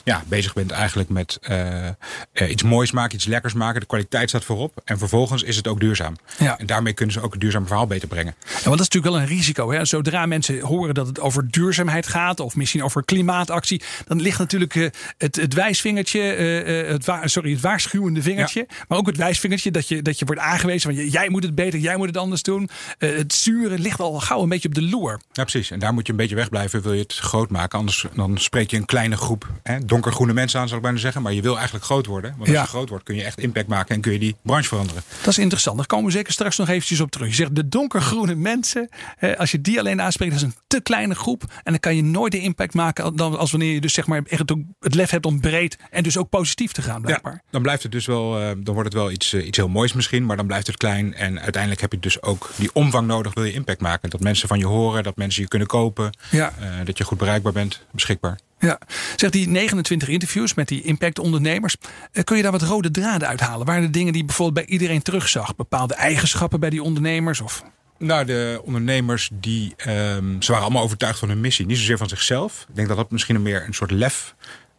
ja, 0.04 0.24
bezig 0.28 0.54
bent 0.54 0.72
eigenlijk 0.72 1.10
met 1.10 1.38
eh, 1.42 2.50
iets 2.50 2.64
moois 2.64 2.92
maken, 2.92 3.16
iets 3.16 3.26
lekkers 3.26 3.54
maken. 3.54 3.80
De 3.80 3.86
kwaliteit 3.86 4.30
staat 4.30 4.46
voorop. 4.46 4.82
En 4.86 4.98
vervolgens 4.98 5.44
is 5.44 5.56
het 5.56 5.68
ook 5.68 5.80
duurzaam. 5.80 6.16
Ja. 6.38 6.58
En 6.60 6.66
daarmee 6.66 6.94
kunnen 6.94 7.14
ze 7.16 7.22
ook 7.22 7.32
het 7.32 7.42
duurzaam 7.42 7.68
verhaal 7.68 7.88
beter 7.88 8.08
brengen. 8.08 8.36
Ja, 8.40 8.52
want 8.52 8.64
dat 8.64 8.74
is 8.74 8.80
natuurlijk 8.80 9.14
wel 9.14 9.22
een 9.22 9.28
risico. 9.28 9.72
Hè? 9.72 9.86
Zodra 9.86 10.26
mensen 10.26 10.60
horen 10.60 10.94
dat 10.94 11.08
het 11.08 11.20
over 11.20 11.52
duurzaamheid 11.52 12.08
gaat, 12.08 12.40
of 12.40 12.56
misschien 12.56 12.84
over 12.84 13.04
klimaatactie, 13.06 13.82
dan 14.08 14.22
ligt 14.22 14.40
natuurlijk 14.40 14.74
het, 15.18 15.36
het 15.36 15.54
wijsvingertje, 15.82 16.20
eh, 16.22 16.80
eh, 16.80 16.88
het, 16.88 17.06
wa- 17.06 17.28
sorry, 17.28 17.52
het 17.52 17.62
waarschuwende 17.62 18.22
vingertje, 18.22 18.68
maar 18.88 18.98
ook 18.98 19.08
het 19.08 19.18
wijsvingertje 19.18 19.72
dat 19.72 19.88
je, 19.88 20.02
dat 20.02 20.20
je 20.20 20.26
wordt 20.26 20.42
aangewezen 20.42 20.96
van 20.96 21.06
jij 21.10 21.30
moet 21.30 21.44
het 21.44 21.56
beter, 21.56 21.80
jij 21.80 21.98
moet 21.98 22.08
het 22.08 22.18
anders 22.18 22.42
doen. 22.44 22.70
Eh, 22.98 23.16
het 23.16 23.34
zure 23.34 23.80
ligt 23.80 24.00
al 24.00 24.20
gauw 24.20 24.42
een 24.44 24.50
beetje 24.50 24.68
op 24.68 24.76
de 24.76 24.82
loer. 24.82 25.20
Ja, 25.32 25.44
precies. 25.44 25.72
En 25.72 25.80
daar 25.80 25.94
moet 25.94 26.06
je 26.06 26.12
een 26.12 26.18
beetje 26.18 26.36
wegblijven, 26.36 26.82
wil 26.82 26.94
je 26.94 27.02
het 27.02 27.14
groot 27.14 27.50
maken. 27.50 27.80
Anders 27.80 28.06
dan 28.16 28.38
spreek 28.38 28.72
je 28.72 28.78
een 28.78 28.86
kleine 28.86 29.18
groep 29.18 29.48
hè, 29.64 29.86
donkergroene 29.86 30.34
mensen 30.34 30.60
aan, 30.60 30.68
zal 30.68 30.78
ik 30.78 30.84
bijna 30.84 30.98
zeggen. 30.98 31.22
Maar 31.22 31.34
je 31.34 31.42
wil 31.42 31.56
eigenlijk 31.56 31.86
groot 31.86 32.06
worden. 32.06 32.30
Want 32.32 32.42
als 32.42 32.50
Ja. 32.52 32.62
je 32.62 32.68
groot 32.68 32.90
wordt, 32.90 33.04
kun 33.04 33.16
je 33.16 33.24
echt 33.24 33.40
impact 33.40 33.68
maken 33.68 33.96
en 33.96 34.02
kun 34.02 34.12
je 34.12 34.20
die 34.20 34.36
branche 34.42 34.68
veranderen. 34.68 35.02
Dat 35.20 35.28
is 35.28 35.38
interessant. 35.38 35.78
Daar 35.78 35.86
komen 35.86 36.06
we 36.06 36.12
zeker 36.12 36.34
straks 36.34 36.58
nog 36.58 36.70
eventjes 36.70 37.00
op 37.00 37.12
terug. 37.12 37.28
Je 37.28 37.34
zegt 37.36 37.56
de 37.56 37.68
donkergroene 37.70 38.36
mensen, 38.36 38.90
eh, 39.20 39.36
als 39.38 39.52
je 39.52 39.62
die 39.62 39.80
alleen 39.80 40.02
aanspreekt, 40.02 40.32
dat 40.32 40.42
is 40.42 40.48
een 40.48 40.56
te 40.68 40.82
kleine 40.82 41.16
groep. 41.16 41.44
En 41.44 41.72
dan 41.72 41.80
kan 41.80 41.96
je 41.96 42.04
nooit 42.04 42.32
de 42.32 42.40
impact 42.40 42.74
maken 42.74 43.16
dan 43.16 43.38
als 43.38 43.52
wanneer 43.52 43.74
je 43.74 43.82
dus 43.82 43.94
zeg 43.94 44.08
maar 44.08 44.22
echt 44.30 44.44
het 44.80 44.96
lef 44.96 45.10
hebt 45.10 45.26
om 45.26 45.40
breed 45.40 45.65
en 45.90 46.04
dus 46.04 46.18
ook 46.18 46.30
positief 46.30 46.72
te 46.72 46.82
gaan 46.82 47.02
blijkbaar. 47.02 47.42
dan 47.52 47.62
blijft 47.62 47.84
het 47.84 47.92
dus 47.92 48.06
wel, 48.06 48.40
eh, 48.40 48.46
dan 48.58 48.74
wordt 48.74 48.94
het 48.94 48.94
wel 48.94 49.12
iets, 49.12 49.34
eh, 49.34 49.46
iets 49.48 49.58
heel 49.58 49.68
moois 49.68 49.94
misschien, 49.94 50.26
maar 50.26 50.38
dan 50.38 50.48
blijft 50.48 50.68
het 50.68 50.78
klein. 50.78 51.14
En 51.14 51.40
uiteindelijk 51.42 51.82
heb 51.82 51.92
je 51.92 52.00
dus 52.00 52.22
ook 52.22 52.50
die 52.56 52.70
omvang 52.74 53.08
nodig, 53.08 53.34
wil 53.34 53.44
je 53.44 53.54
impact 53.54 53.82
maken. 53.82 54.10
Dat 54.10 54.20
mensen 54.20 54.48
van 54.48 54.60
je 54.60 54.66
horen, 54.66 55.04
dat 55.04 55.16
mensen 55.16 55.42
je 55.42 55.48
kunnen 55.48 55.68
kopen, 55.68 56.18
Ja. 56.32 56.54
eh, 56.60 56.86
dat 56.86 56.98
je 56.98 57.04
goed 57.04 57.18
bereikbaar 57.18 57.54
bent, 57.54 57.86
beschikbaar. 57.92 58.40
Ja, 58.60 58.80
zeg 59.16 59.30
die 59.30 59.48
29 59.48 60.08
interviews 60.08 60.54
met 60.54 60.68
die 60.68 60.82
impact-ondernemers. 60.82 61.76
kun 62.24 62.38
je 62.38 62.44
daar 62.44 62.52
wat 62.52 62.62
rode 62.62 62.92
draden 62.92 63.28
uithalen? 63.28 63.66
Waren 63.66 63.84
er 63.84 63.92
dingen 63.92 64.14
die 64.14 64.26
bijvoorbeeld 64.26 64.66
bij 64.66 64.76
iedereen 64.76 65.02
terugzag? 65.02 65.56
Bepaalde 65.56 65.94
eigenschappen 65.94 66.60
bij 66.60 66.70
die 66.70 66.84
ondernemers? 66.84 67.42
Of... 67.42 67.64
Nou, 67.98 68.26
de 68.26 68.62
ondernemers 68.64 69.30
die 69.34 69.74
ehm, 69.78 70.42
ze 70.42 70.52
waren 70.52 70.64
allemaal 70.66 70.84
overtuigd 70.84 71.20
van 71.20 71.30
hun 71.30 71.40
missie. 71.42 71.66
Niet 71.66 71.78
zozeer 71.78 71.98
van 71.98 72.10
zichzelf. 72.10 72.66
Ik 72.70 72.76
denk 72.76 72.88
dat 72.88 72.98
dat 72.98 73.12
misschien 73.12 73.36
een 73.36 73.42
meer 73.42 73.64
een 73.68 73.74
soort 73.74 73.92
lef 73.92 74.36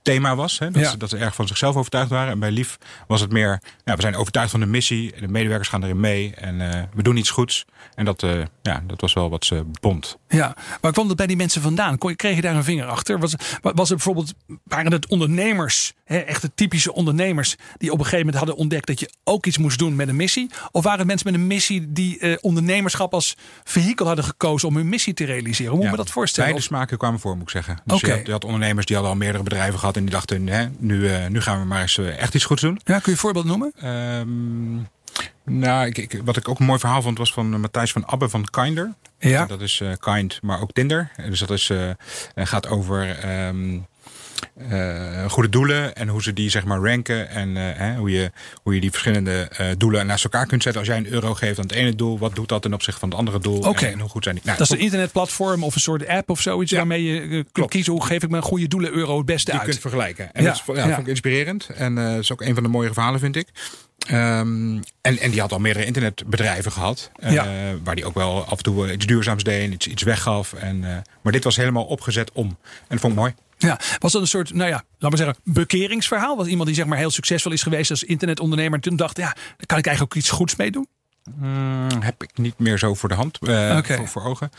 thema 0.07 0.37
was. 0.37 0.59
Hè? 0.59 0.71
Dat, 0.71 0.83
Ja. 0.83 0.91
ze, 0.91 0.97
dat 0.97 1.11
ze 1.11 1.17
erg 1.17 1.35
van 1.35 1.47
zichzelf 1.47 1.77
overtuigd 1.77 2.11
waren. 2.11 2.33
En 2.33 2.39
bij 2.39 2.51
Lief 2.51 2.79
was 3.07 3.21
het 3.21 3.33
meer, 3.33 3.61
ja, 3.85 3.95
we 3.95 4.01
zijn 4.01 4.17
overtuigd 4.17 4.51
van 4.51 4.61
de 4.61 4.67
missie. 4.67 5.15
De 5.21 5.29
medewerkers 5.29 5.69
gaan 5.69 5.83
erin 5.83 6.01
mee. 6.01 6.35
En 6.35 6.73
eh, 6.73 6.83
we 6.95 7.03
doen 7.03 7.17
iets 7.17 7.31
goeds. 7.31 7.65
En 7.95 8.05
dat, 8.05 8.23
eh, 8.23 8.39
ja, 8.63 8.83
dat 8.87 9.01
was 9.01 9.13
wel 9.13 9.31
wat 9.31 9.45
ze 9.45 9.65
bond. 9.81 10.19
Ja, 10.29 10.57
maar 10.81 10.93
kwam 10.93 11.09
dat 11.09 11.17
bij 11.17 11.27
die 11.27 11.37
mensen 11.37 11.63
vandaan? 11.63 11.99
Kreeg 11.99 12.37
je 12.37 12.41
daar 12.43 12.55
een 12.55 12.65
vinger 12.65 12.87
achter? 12.87 13.19
Was, 13.19 13.35
was 13.63 13.89
er 13.89 13.95
bijvoorbeeld, 13.95 14.33
waren 14.65 14.93
het 14.93 15.07
ondernemers, 15.07 15.93
hè, 16.05 16.19
echte 16.19 16.51
typische 16.55 16.93
ondernemers, 16.95 17.57
die 17.79 17.91
op 17.93 17.99
een 17.99 18.05
gegeven 18.05 18.19
moment 18.27 18.37
hadden 18.37 18.57
ontdekt 18.57 18.87
dat 18.87 19.01
je 19.01 19.11
ook 19.25 19.47
iets 19.47 19.59
moest 19.59 19.79
doen 19.79 19.97
met 19.97 20.09
een 20.09 20.17
missie? 20.17 20.51
Of 20.71 20.85
waren 20.85 20.99
het 20.99 21.07
mensen 21.09 21.31
met 21.31 21.41
een 21.41 21.47
missie 21.47 21.93
die 21.93 22.19
eh, 22.19 22.37
ondernemerschap 22.41 23.15
als 23.15 23.37
vehikel 23.65 24.07
hadden 24.07 24.25
gekozen 24.25 24.69
om 24.69 24.77
hun 24.77 24.89
missie 24.89 25.15
te 25.15 25.25
realiseren? 25.25 25.73
Hoe 25.73 25.81
moet 25.81 25.91
je 25.91 25.97
dat 25.97 26.11
voorstellen? 26.11 26.51
Beide 26.51 26.67
smaken 26.67 26.99
kwamen 26.99 27.21
voor, 27.21 27.33
moet 27.35 27.43
ik 27.43 27.51
zeggen. 27.51 27.79
Dus 27.85 28.01
je, 28.01 28.11
had, 28.11 28.27
je 28.27 28.33
had 28.33 28.45
ondernemers 28.45 28.87
die 28.87 28.97
hadden 28.97 29.15
al 29.15 29.19
meerdere 29.21 29.43
bedrijven 29.45 29.79
gehad. 29.79 29.96
En 29.97 30.03
die 30.03 30.11
dachten, 30.11 30.47
hè, 30.47 30.67
nu, 30.79 31.09
eh, 31.09 31.27
nu 31.27 31.41
gaan 31.41 31.61
we 31.61 31.67
maar 31.67 31.81
eens 31.81 31.99
eh, 31.99 32.19
echt 32.19 32.35
iets 32.35 32.45
goeds 32.45 32.63
doen. 32.63 32.81
Ja, 32.85 32.95
kun 32.95 33.03
je 33.05 33.11
een 33.11 33.17
voorbeeld 33.17 33.45
noemen? 33.45 33.73
Ehm, 33.77 34.75
nou, 35.59 35.87
ik, 35.87 35.99
ik- 35.99 36.21
wat 36.25 36.37
ik 36.37 36.49
ook 36.49 36.59
een 36.59 36.67
mooi 36.67 36.79
verhaal 36.79 37.03
vond 37.03 37.19
was 37.19 37.33
van 37.33 37.53
eh, 37.55 37.59
Matthijs 37.61 37.93
van 37.93 38.07
Abbe 38.07 38.29
van 38.29 38.45
Kinder. 38.45 38.95
Ja. 39.19 39.47
Dat 39.47 39.61
is 39.61 39.83
Kind, 40.01 40.39
maar 40.43 40.61
ook 40.61 40.73
Tinder. 40.73 41.11
Dus 41.29 41.39
dat 41.39 41.51
is, 41.51 41.71
gaat 42.35 42.69
over 42.69 43.19
ehm, 43.19 43.75
eh, 43.75 43.81
goede 45.29 45.49
doelen 45.49 45.95
en 45.95 46.09
hoe 46.09 46.23
ze 46.23 46.33
die 46.33 46.51
zeg 46.51 46.65
maar 46.65 46.79
ranken. 46.81 47.29
En 47.29 47.57
eh, 47.57 47.63
hè, 47.79 47.97
hoe, 47.97 48.11
je, 48.11 48.31
hoe 48.63 48.75
je 48.75 48.81
die 48.81 48.91
verschillende 48.91 49.49
eh, 49.57 49.67
doelen 49.79 50.07
naast 50.07 50.25
elkaar 50.25 50.47
kunt 50.47 50.63
zetten. 50.63 50.81
Als 50.81 50.91
jij 50.91 50.99
een 50.99 51.13
euro 51.13 51.35
geeft 51.35 51.59
aan 51.59 51.65
het 51.67 51.75
ene 51.75 51.95
doel, 51.95 52.19
wat 52.19 52.35
doet 52.35 52.49
dat 52.49 52.63
ten 52.63 52.75
opzichte 52.75 53.01
van 53.01 53.09
het 53.09 53.19
andere 53.19 53.39
doel? 53.39 53.59
Oké. 53.59 53.85
En, 53.87 53.93
en 53.93 53.99
hoe 54.01 54.09
goed 54.09 54.23
zijn 54.23 54.35
die? 54.35 54.45
Nou, 54.45 54.59
Dat 54.59 54.67
is 54.67 54.73
een 54.77 54.81
internetplatform 54.83 55.65
of 55.65 55.75
een 55.75 55.81
soort 55.81 56.07
app 56.07 56.31
of 56.31 56.41
zoiets 56.41 56.71
Ja. 56.71 56.77
waarmee 56.77 57.03
je 57.03 57.21
eh, 57.21 57.29
kunt 57.29 57.53
Klopt. 57.53 57.71
kiezen 57.71 57.93
hoe 57.93 58.05
geef 58.05 58.23
ik 58.23 58.31
mijn 58.31 58.43
goede 58.43 58.69
doelen 58.69 58.93
euro 58.93 59.17
het 59.17 59.27
beste 59.27 59.51
die 59.51 59.61
uit. 59.61 59.69
kunt 59.69 59.81
vergelijken. 59.81 60.33
En 60.33 60.43
Ja, 60.43 60.49
dat, 60.49 60.63
is- 60.69 60.75
ja, 60.77 60.83
vond 60.89 60.99
ik 60.99 61.07
inspirerend. 61.07 61.67
En 61.69 61.99
eh 61.99 62.05
dat 62.11 62.19
is 62.19 62.33
ook 62.33 62.41
een 62.43 62.55
van 62.55 62.63
de 62.63 62.69
mooie 62.69 62.93
verhalen, 62.93 63.21
vind 63.21 63.37
ik. 63.37 63.49
Ehm, 64.07 64.75
en, 65.01 65.19
en 65.19 65.31
die 65.31 65.41
had 65.41 65.53
al 65.53 65.59
meerdere 65.59 65.85
internetbedrijven 65.87 66.73
gehad. 66.73 67.11
eh. 67.17 67.43
Waar 67.85 67.95
die 67.95 68.05
ook 68.05 68.15
wel 68.15 68.45
af 68.45 68.57
en 68.57 68.63
toe 68.63 68.87
eh, 68.87 68.93
iets 68.93 69.07
duurzaams 69.07 69.45
deed 69.45 69.63
en 69.65 69.73
iets, 69.73 69.87
iets 69.87 70.03
weggaf. 70.03 70.53
En, 70.53 70.85
eh, 70.85 70.97
maar 71.23 71.33
dit 71.33 71.45
was 71.45 71.57
helemaal 71.57 71.85
opgezet 71.85 72.31
om. 72.33 72.47
En 72.47 72.57
dat 72.89 73.01
vond 73.01 73.13
ik 73.13 73.19
mooi. 73.19 73.35
Ja, 73.59 73.81
was 73.99 74.13
dat 74.13 74.21
een 74.21 74.29
soort, 74.29 74.55
nou 74.55 74.71
ja, 74.71 74.85
laten 74.99 75.19
we 75.19 75.25
zeggen, 75.25 75.37
bekeringsverhaal? 75.45 76.37
Was 76.37 76.47
iemand 76.47 76.67
die 76.67 76.77
zeg 76.77 76.87
maar 76.87 76.99
heel 76.99 77.11
succesvol 77.11 77.53
is 77.53 77.63
geweest 77.63 77.91
als 77.91 78.05
internetondernemer 78.05 78.75
en 78.75 78.81
toen 78.81 78.97
dacht, 78.97 79.17
ja, 79.17 79.33
daar 79.35 79.67
kan 79.67 79.79
ik 79.79 79.87
eigenlijk 79.87 80.03
ook 80.03 80.23
iets 80.23 80.31
goeds 80.31 80.57
mee 80.57 80.71
doen? 80.71 80.87
Hmm, 81.39 81.89
heb 82.01 82.23
ik 82.23 82.31
niet 82.39 82.59
meer 82.59 82.79
zo 82.79 82.95
voor 82.95 83.09
de 83.09 83.15
hand, 83.15 83.39
Oké. 83.41 83.95
voor, 83.97 84.09
voor 84.09 84.23
ogen. 84.25 84.51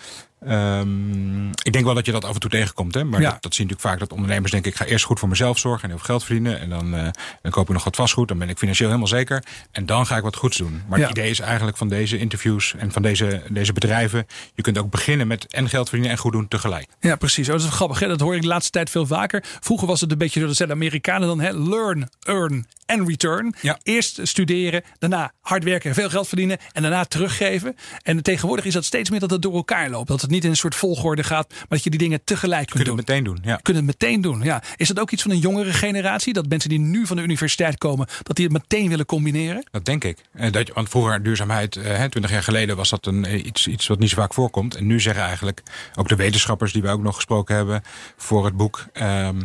Ehm, 0.46 1.48
ik 1.50 1.72
denk 1.74 1.86
wel 1.86 1.94
dat 1.94 2.06
je 2.06 2.12
dat 2.12 2.26
af 2.26 2.34
en 2.34 2.40
toe 2.40 2.50
tegenkomt. 2.50 2.94
Hè? 2.94 3.04
Maar 3.04 3.22
Ja. 3.22 3.32
dat, 3.32 3.42
dat 3.42 3.56
zie 3.56 3.66
je 3.66 3.70
natuurlijk 3.72 4.00
vaak 4.00 4.10
dat 4.10 4.18
ondernemers 4.18 4.52
denken... 4.52 4.72
ik 4.72 4.78
ga 4.78 4.86
eerst 4.86 5.06
goed 5.06 5.20
voor 5.20 5.30
mezelf 5.30 5.58
zorgen 5.60 5.84
en 5.84 5.90
heel 5.90 5.98
veel 5.98 6.08
geld 6.08 6.24
verdienen. 6.24 6.60
En 6.60 6.70
dan, 6.70 6.96
eh, 6.96 7.08
dan 7.42 7.52
koop 7.52 7.68
ik 7.68 7.74
nog 7.74 7.84
wat 7.84 7.96
vastgoed. 7.96 8.28
Dan 8.28 8.38
ben 8.38 8.50
ik 8.50 8.58
financieel 8.58 8.88
helemaal 8.90 9.10
zeker. 9.10 9.44
En 9.72 9.86
dan 9.86 10.06
ga 10.06 10.18
ik 10.18 10.24
wat 10.24 10.36
goeds 10.36 10.58
doen. 10.58 10.82
Maar 10.88 11.00
Ja. 11.00 11.08
het 11.08 11.18
idee 11.18 11.30
is 11.30 11.40
eigenlijk 11.40 11.78
van 11.78 11.88
deze 11.90 12.18
interviews 12.18 12.76
en 12.78 12.92
van 12.92 13.02
deze, 13.02 13.42
deze 13.50 13.74
bedrijven... 13.74 14.26
je 14.54 14.62
kunt 14.62 14.78
ook 14.78 14.90
beginnen 14.90 15.28
met 15.28 15.46
en 15.54 15.70
geld 15.70 15.88
verdienen 15.90 16.16
en 16.16 16.22
goed 16.22 16.32
doen 16.32 16.48
tegelijk. 16.48 16.88
Ja, 17.00 17.16
precies. 17.16 17.48
Oh, 17.50 17.54
dat 17.56 17.64
is 17.64 17.70
grappig. 17.70 18.00
Hè? 18.00 18.08
Dat 18.08 18.20
hoor 18.20 18.36
ik 18.36 18.42
de 18.42 18.48
laatste 18.48 18.72
tijd 18.72 18.90
veel 18.90 19.06
vaker. 19.06 19.44
Vroeger 19.60 19.88
was 19.88 20.02
het 20.02 20.12
een 20.12 20.18
beetje 20.18 20.40
zo, 20.40 20.46
dat 20.46 20.56
zeiden 20.56 20.78
de 20.80 20.84
Amerikanen 20.86 21.28
dan, 21.28 21.40
hè, 21.40 21.52
learn, 21.52 22.10
earn 22.24 22.68
en 22.88 23.08
return. 23.08 23.56
Ja. 23.62 23.80
Eerst 23.84 24.20
studeren, 24.24 24.82
daarna 25.00 25.32
hard 25.42 25.64
werken, 25.64 25.94
veel 25.94 26.10
geld 26.10 26.28
verdienen 26.28 26.58
en 26.72 26.82
daarna 26.82 27.06
teruggeven. 27.06 27.76
En 28.04 28.24
tegenwoordig 28.24 28.66
is 28.66 28.74
dat 28.74 28.86
steeds 28.86 29.10
meer 29.10 29.20
dat 29.20 29.30
het 29.30 29.42
door 29.42 29.54
elkaar 29.56 29.90
loopt. 29.90 30.08
Dat 30.08 30.22
het 30.22 30.30
niet 30.30 30.44
in 30.44 30.50
een 30.50 30.56
soort 30.56 30.76
volgorde 30.76 31.24
gaat, 31.24 31.50
maar 31.50 31.66
dat 31.70 31.84
je 31.84 31.90
die 31.90 32.00
dingen 32.00 32.24
tegelijk 32.24 32.68
kunt 32.70 32.86
doen. 32.86 32.98
het 32.98 33.08
meteen 33.08 33.24
doen, 33.24 33.38
ja. 33.44 33.56
kunnen 33.62 33.86
het 33.88 34.00
meteen 34.00 34.22
doen. 34.22 34.42
Ja. 34.44 34.64
Is 34.76 34.88
dat 34.88 35.00
ook 35.00 35.12
iets 35.12 35.22
van 35.22 35.32
een 35.32 35.40
jongere 35.40 35.74
generatie? 35.74 36.34
Dat 36.34 36.48
mensen 36.50 36.70
die 36.70 36.80
nu 36.80 37.06
van 37.08 37.16
de 37.16 37.22
universiteit 37.24 37.78
komen, 37.78 38.08
dat 38.24 38.36
die 38.36 38.46
het 38.46 38.54
meteen 38.54 38.90
willen 38.90 39.06
combineren? 39.06 39.66
Dat 39.72 39.86
denk 39.86 40.04
ik. 40.04 40.18
Eh, 40.34 40.52
Dat, 40.52 40.68
je- 40.68 40.74
want 40.74 40.90
vroeger 40.90 41.24
duurzaamheid, 41.24 41.76
eh, 41.76 42.04
twintig 42.04 42.32
jaar 42.32 42.44
geleden 42.44 42.76
was 42.76 42.90
dat 42.90 43.06
een, 43.06 43.26
eh, 43.26 43.46
iets, 43.46 43.68
iets 43.68 43.88
wat 43.88 44.00
niet 44.00 44.10
zo 44.10 44.16
vaak 44.16 44.34
voorkomt. 44.34 44.76
En 44.76 44.86
nu 44.88 45.00
zeggen 45.00 45.24
eigenlijk 45.24 45.62
ook 45.96 46.08
de 46.08 46.16
wetenschappers 46.16 46.74
die 46.74 46.82
wij 46.82 46.92
ook 46.92 47.02
nog 47.02 47.16
gesproken 47.16 47.56
hebben 47.56 47.82
voor 48.18 48.46
het 48.46 48.58
boek. 48.58 48.86
ehm, 48.94 49.40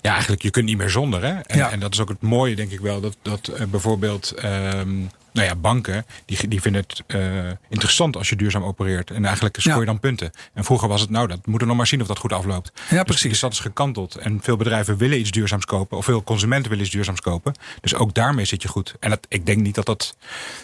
ja, 0.00 0.10
eigenlijk 0.12 0.42
je 0.42 0.50
kunt 0.50 0.64
niet 0.64 0.76
meer 0.76 0.90
zonder. 0.90 1.22
Hè? 1.24 1.32
En, 1.40 1.58
Ja. 1.58 1.70
en 1.70 1.80
dat 1.80 1.92
is 1.92 2.00
ook 2.00 2.08
het 2.08 2.22
mooie 2.22 2.54
denk 2.56 2.70
ik 2.70 2.80
wel. 2.86 3.00
Dat, 3.00 3.16
dat 3.22 3.48
eh, 3.48 3.66
bijvoorbeeld 3.66 4.30
ehm, 4.30 4.98
Nou 5.32 5.48
ja, 5.48 5.54
banken 5.54 6.06
die, 6.24 6.48
die 6.48 6.60
vinden 6.60 6.80
het 6.80 7.02
uh, 7.06 7.50
interessant 7.68 8.16
als 8.16 8.28
je 8.28 8.36
duurzaam 8.36 8.64
opereert. 8.64 9.10
En 9.10 9.24
eigenlijk 9.24 9.60
scoor 9.60 9.80
je 9.80 9.86
dan 9.86 10.00
punten. 10.00 10.30
En 10.54 10.64
vroeger 10.64 10.88
was 10.88 11.00
het, 11.00 11.10
nou, 11.10 11.26
dat 11.26 11.36
moeten 11.36 11.60
we 11.60 11.66
nog 11.66 11.76
maar 11.76 11.86
zien 11.86 12.00
of 12.00 12.06
dat 12.06 12.18
goed 12.18 12.32
afloopt. 12.32 12.72
Ja, 12.90 13.02
precies. 13.02 13.30
Dus 13.30 13.40
dat 13.40 13.52
is 13.52 13.60
gekanteld. 13.60 14.14
En 14.14 14.38
veel 14.42 14.56
bedrijven 14.56 14.96
willen 14.96 15.18
iets 15.18 15.30
duurzaams 15.30 15.64
kopen. 15.64 15.96
Of 15.96 16.04
veel 16.04 16.24
consumenten 16.24 16.68
willen 16.70 16.84
iets 16.84 16.94
duurzaams 16.94 17.20
kopen. 17.20 17.54
Dus 17.80 17.94
ook 17.94 18.14
daarmee 18.14 18.44
zit 18.44 18.62
je 18.62 18.68
goed. 18.68 18.94
En 19.00 19.10
dat, 19.10 19.26
ik 19.28 19.46
denk 19.46 19.60
niet 19.60 19.74
dat 19.74 19.86
dat. 19.86 20.16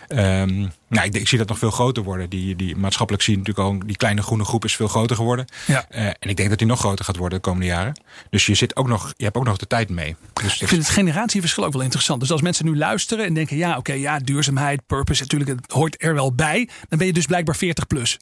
Um, 0.09 0.73
nou, 0.93 1.07
ik, 1.07 1.15
ik, 1.15 1.29
zie 1.29 1.39
dat 1.39 1.49
nog 1.49 1.59
veel 1.59 1.71
groter 1.71 2.03
worden. 2.03 2.31
Die, 2.31 2.57
die 2.57 2.77
maatschappelijk 2.77 3.25
zie 3.25 3.33
je 3.33 3.39
natuurlijk 3.39 3.69
al, 3.69 3.87
die 3.87 3.97
kleine 3.97 4.23
groene 4.23 4.45
groep 4.45 4.65
is 4.65 4.77
veel 4.77 4.89
groter 4.89 5.17
geworden. 5.17 5.47
Ja. 5.67 5.87
Uh, 5.91 6.07
en 6.07 6.29
ik 6.29 6.37
denk 6.37 6.49
dat 6.49 6.59
die 6.59 6.67
nog 6.67 6.79
groter 6.79 7.05
gaat 7.05 7.17
worden 7.17 7.39
de 7.39 7.45
komende 7.45 7.67
jaren. 7.67 8.01
Dus 8.31 8.47
je, 8.47 8.55
zit 8.55 8.77
ook 8.77 8.89
nog, 8.89 9.13
je 9.17 9.25
hebt 9.25 9.37
ook 9.37 9.45
nog 9.45 9.57
de 9.57 9.67
tijd 9.67 9.89
mee. 9.89 10.17
Dus 10.33 10.61
ik 10.61 10.69
vind 10.69 10.83
het 10.83 10.91
generatieverschil 10.91 11.65
ook 11.65 11.73
wel 11.73 11.83
interessant. 11.83 12.21
Dus 12.21 12.31
als 12.31 12.43
mensen 12.43 12.65
nu 12.65 12.77
luisteren 12.77 13.25
en 13.25 13.35
denken, 13.35 13.57
ja, 13.57 13.69
oké, 13.69 13.79
okay, 13.79 13.99
ja, 13.99 14.19
duurzaamheid, 14.19 14.87
purpose, 14.87 15.23
natuurlijk, 15.23 15.51
het 15.51 15.73
hoort 15.73 16.03
er 16.03 16.15
wel 16.15 16.35
bij. 16.35 16.69
Dan 16.89 16.99
ben 16.99 17.07
je 17.07 17.13
dus 17.13 17.27
blijkbaar 17.27 17.57
40 17.57 17.87
plus. 17.87 18.19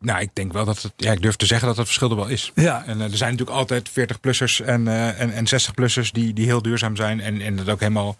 Nou, 0.00 0.20
ik 0.20 0.30
denk 0.32 0.52
wel 0.52 0.64
dat 0.64 0.82
het. 0.82 0.92
Ja, 0.96 1.12
ik 1.12 1.22
durf 1.22 1.36
te 1.36 1.46
zeggen 1.46 1.66
dat 1.68 1.76
het 1.76 1.86
verschil 1.86 2.10
er 2.10 2.16
wel 2.16 2.26
is. 2.26 2.52
Ja. 2.54 2.84
En 2.86 2.96
uh, 2.98 3.02
er 3.02 3.16
zijn 3.16 3.30
natuurlijk 3.30 3.58
altijd 3.58 3.90
40-plussers 3.90 4.64
en, 4.64 4.86
uh, 4.86 5.20
en, 5.20 5.32
en 5.32 5.46
60-plussers 5.46 6.10
die, 6.12 6.32
die 6.32 6.44
heel 6.44 6.62
duurzaam 6.62 6.96
zijn 6.96 7.20
en, 7.20 7.40
en 7.40 7.56
dat 7.56 7.68
ook 7.68 7.80
helemaal 7.80 8.16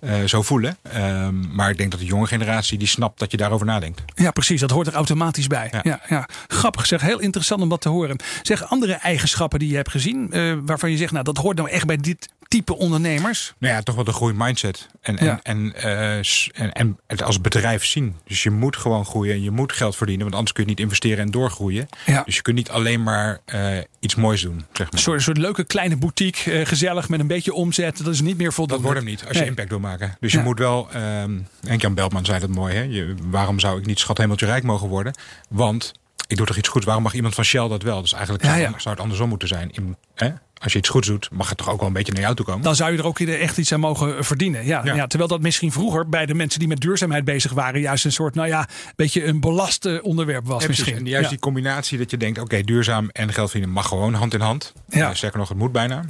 uh, 0.00 0.24
zo 0.24 0.42
voelen. 0.42 0.76
Um, 0.96 1.54
maar 1.54 1.70
ik 1.70 1.76
denk 1.76 1.90
dat 1.90 2.00
de 2.00 2.06
jonge 2.06 2.26
generatie 2.26 2.78
die 2.78 2.88
snapt 2.88 3.18
dat 3.18 3.30
je 3.30 3.36
daarover 3.36 3.66
nadenkt. 3.66 4.02
Ja, 4.14 4.30
precies. 4.30 4.60
Dat 4.60 4.70
hoort 4.70 4.86
er 4.86 4.94
automatisch 4.94 5.46
bij. 5.46 5.68
Ja. 5.70 5.80
Ja, 5.82 6.00
ja. 6.08 6.28
Grappig 6.46 6.86
zeg. 6.86 7.00
Heel 7.00 7.20
interessant 7.20 7.62
om 7.62 7.68
dat 7.68 7.80
te 7.80 7.88
horen. 7.88 8.18
Zeg 8.42 8.68
andere 8.68 8.92
eigenschappen 8.92 9.58
die 9.58 9.68
je 9.68 9.76
hebt 9.76 9.90
gezien, 9.90 10.30
waarvan 10.64 10.90
je 10.90 10.96
zegt, 10.96 11.12
nou, 11.12 11.24
dat 11.24 11.36
hoort 11.36 11.56
nou 11.56 11.70
echt 11.70 11.86
bij 11.86 11.96
dit 11.96 12.28
type 12.48 12.76
ondernemers? 12.76 13.54
Nou 13.58 13.74
ja, 13.74 13.82
toch 13.82 13.94
wel 13.94 14.04
de 14.04 14.12
groeimindset. 14.12 14.86
En, 15.00 15.16
Ja. 15.24 15.40
en, 15.42 15.72
en, 15.82 15.88
uh, 15.90 16.16
en, 16.62 16.72
en 16.72 16.98
het 17.06 17.22
als 17.22 17.40
bedrijf 17.40 17.84
zien. 17.84 18.16
Dus 18.24 18.42
je 18.42 18.50
moet 18.50 18.76
gewoon 18.76 19.04
groeien 19.06 19.34
en 19.34 19.42
je 19.42 19.50
moet 19.50 19.72
geld 19.72 19.96
verdienen. 19.96 20.22
Want 20.24 20.34
anders 20.36 20.52
kun 20.54 20.62
je 20.64 20.68
niet 20.70 20.80
investeren 20.80 21.24
en 21.24 21.30
doorgroeien. 21.30 21.88
Ja. 22.06 22.22
Dus 22.24 22.36
je 22.36 22.42
kunt 22.42 22.56
niet 22.56 22.70
alleen 22.70 23.02
maar 23.02 23.40
uh, 23.54 23.78
iets 24.00 24.14
moois 24.14 24.42
doen. 24.42 24.56
Zeg 24.58 24.66
maar. 24.86 24.88
Een 24.90 24.98
soort, 24.98 25.22
soort 25.22 25.38
leuke 25.38 25.64
kleine 25.64 25.96
boutique, 25.96 26.52
uh, 26.60 26.66
gezellig 26.66 27.08
met 27.08 27.20
een 27.20 27.26
beetje 27.26 27.52
omzet. 27.52 28.04
Dat 28.04 28.12
is 28.14 28.20
niet 28.20 28.36
meer 28.36 28.52
voldoende. 28.52 28.82
Dat 28.82 28.92
wordt 28.92 29.06
hem 29.06 29.16
niet 29.16 29.24
als 29.26 29.32
je 29.36 29.40
Nee. 29.40 29.48
impact 29.48 29.68
wil 29.68 29.80
maken. 29.80 30.16
Dus 30.20 30.32
je 30.32 30.38
moet 30.38 30.58
wel. 30.58 30.88
Um, 30.94 31.46
en 31.62 31.76
Jan 31.76 31.94
Beltman 31.94 32.24
zei 32.24 32.40
dat 32.40 32.48
mooi. 32.50 32.74
Hè? 32.74 32.82
Je, 32.82 33.14
waarom 33.22 33.58
zou 33.60 33.78
ik 33.78 33.86
niet 33.86 33.98
schat 33.98 34.18
hemeltje 34.18 34.46
rijk 34.46 34.62
mogen 34.62 34.88
worden? 34.88 35.14
Want 35.48 35.92
ik 36.26 36.36
doe 36.36 36.46
toch 36.46 36.56
iets 36.56 36.68
goeds. 36.68 36.84
Waarom 36.84 37.02
mag 37.04 37.14
iemand 37.14 37.34
van 37.34 37.44
Shell 37.44 37.68
dat 37.68 37.82
wel? 37.82 38.00
Dus 38.00 38.12
eigenlijk 38.12 38.44
Ja, 38.44 38.50
zou, 38.50 38.60
ja. 38.62 38.78
zou 38.78 38.94
het 38.94 39.00
andersom 39.02 39.28
moeten 39.28 39.48
zijn. 39.48 39.70
In, 39.70 39.96
hè? 40.14 40.30
Als 40.62 40.72
je 40.72 40.78
iets 40.78 40.88
goeds 40.88 41.06
doet, 41.08 41.28
mag 41.32 41.48
het 41.48 41.58
toch 41.58 41.70
ook 41.70 41.78
wel 41.78 41.86
een 41.86 41.92
beetje 41.92 42.12
naar 42.12 42.22
jou 42.22 42.34
toe 42.34 42.44
komen. 42.44 42.62
Dan 42.62 42.76
zou 42.76 42.92
je 42.92 42.98
er 42.98 43.06
ook 43.06 43.20
echt 43.20 43.58
iets 43.58 43.72
aan 43.72 43.80
mogen 43.80 44.24
verdienen. 44.24 44.66
Ja, 44.66 44.80
ja. 44.84 44.94
Ja. 44.94 45.06
terwijl 45.06 45.30
dat 45.30 45.40
misschien 45.40 45.72
vroeger 45.72 46.08
bij 46.08 46.26
de 46.26 46.34
mensen 46.34 46.58
die 46.58 46.68
met 46.68 46.80
duurzaamheid 46.80 47.24
bezig 47.24 47.52
waren, 47.52 47.80
juist 47.80 48.04
een 48.04 48.12
soort, 48.12 48.34
nou 48.34 48.48
ja, 48.48 48.68
beetje 48.96 49.24
een 49.24 49.40
belast 49.40 49.86
eh, 49.86 50.04
onderwerp 50.04 50.46
was 50.46 50.62
Ja, 50.62 50.68
misschien. 50.68 50.96
En 50.96 51.06
juist 51.06 51.28
die 51.28 51.38
combinatie 51.38 51.98
dat 51.98 52.10
je 52.10 52.16
denkt, 52.16 52.38
oké, 52.38 52.62
duurzaam 52.62 53.08
en 53.12 53.32
geld 53.32 53.50
verdienen 53.50 53.74
mag 53.74 53.88
gewoon 53.88 54.14
hand 54.14 54.34
in 54.34 54.40
hand. 54.40 54.72
Ja. 54.88 55.08
Eh, 55.08 55.14
sterker 55.14 55.38
nog, 55.38 55.48
het 55.48 55.58
moet 55.58 55.72
bijna. 55.72 56.04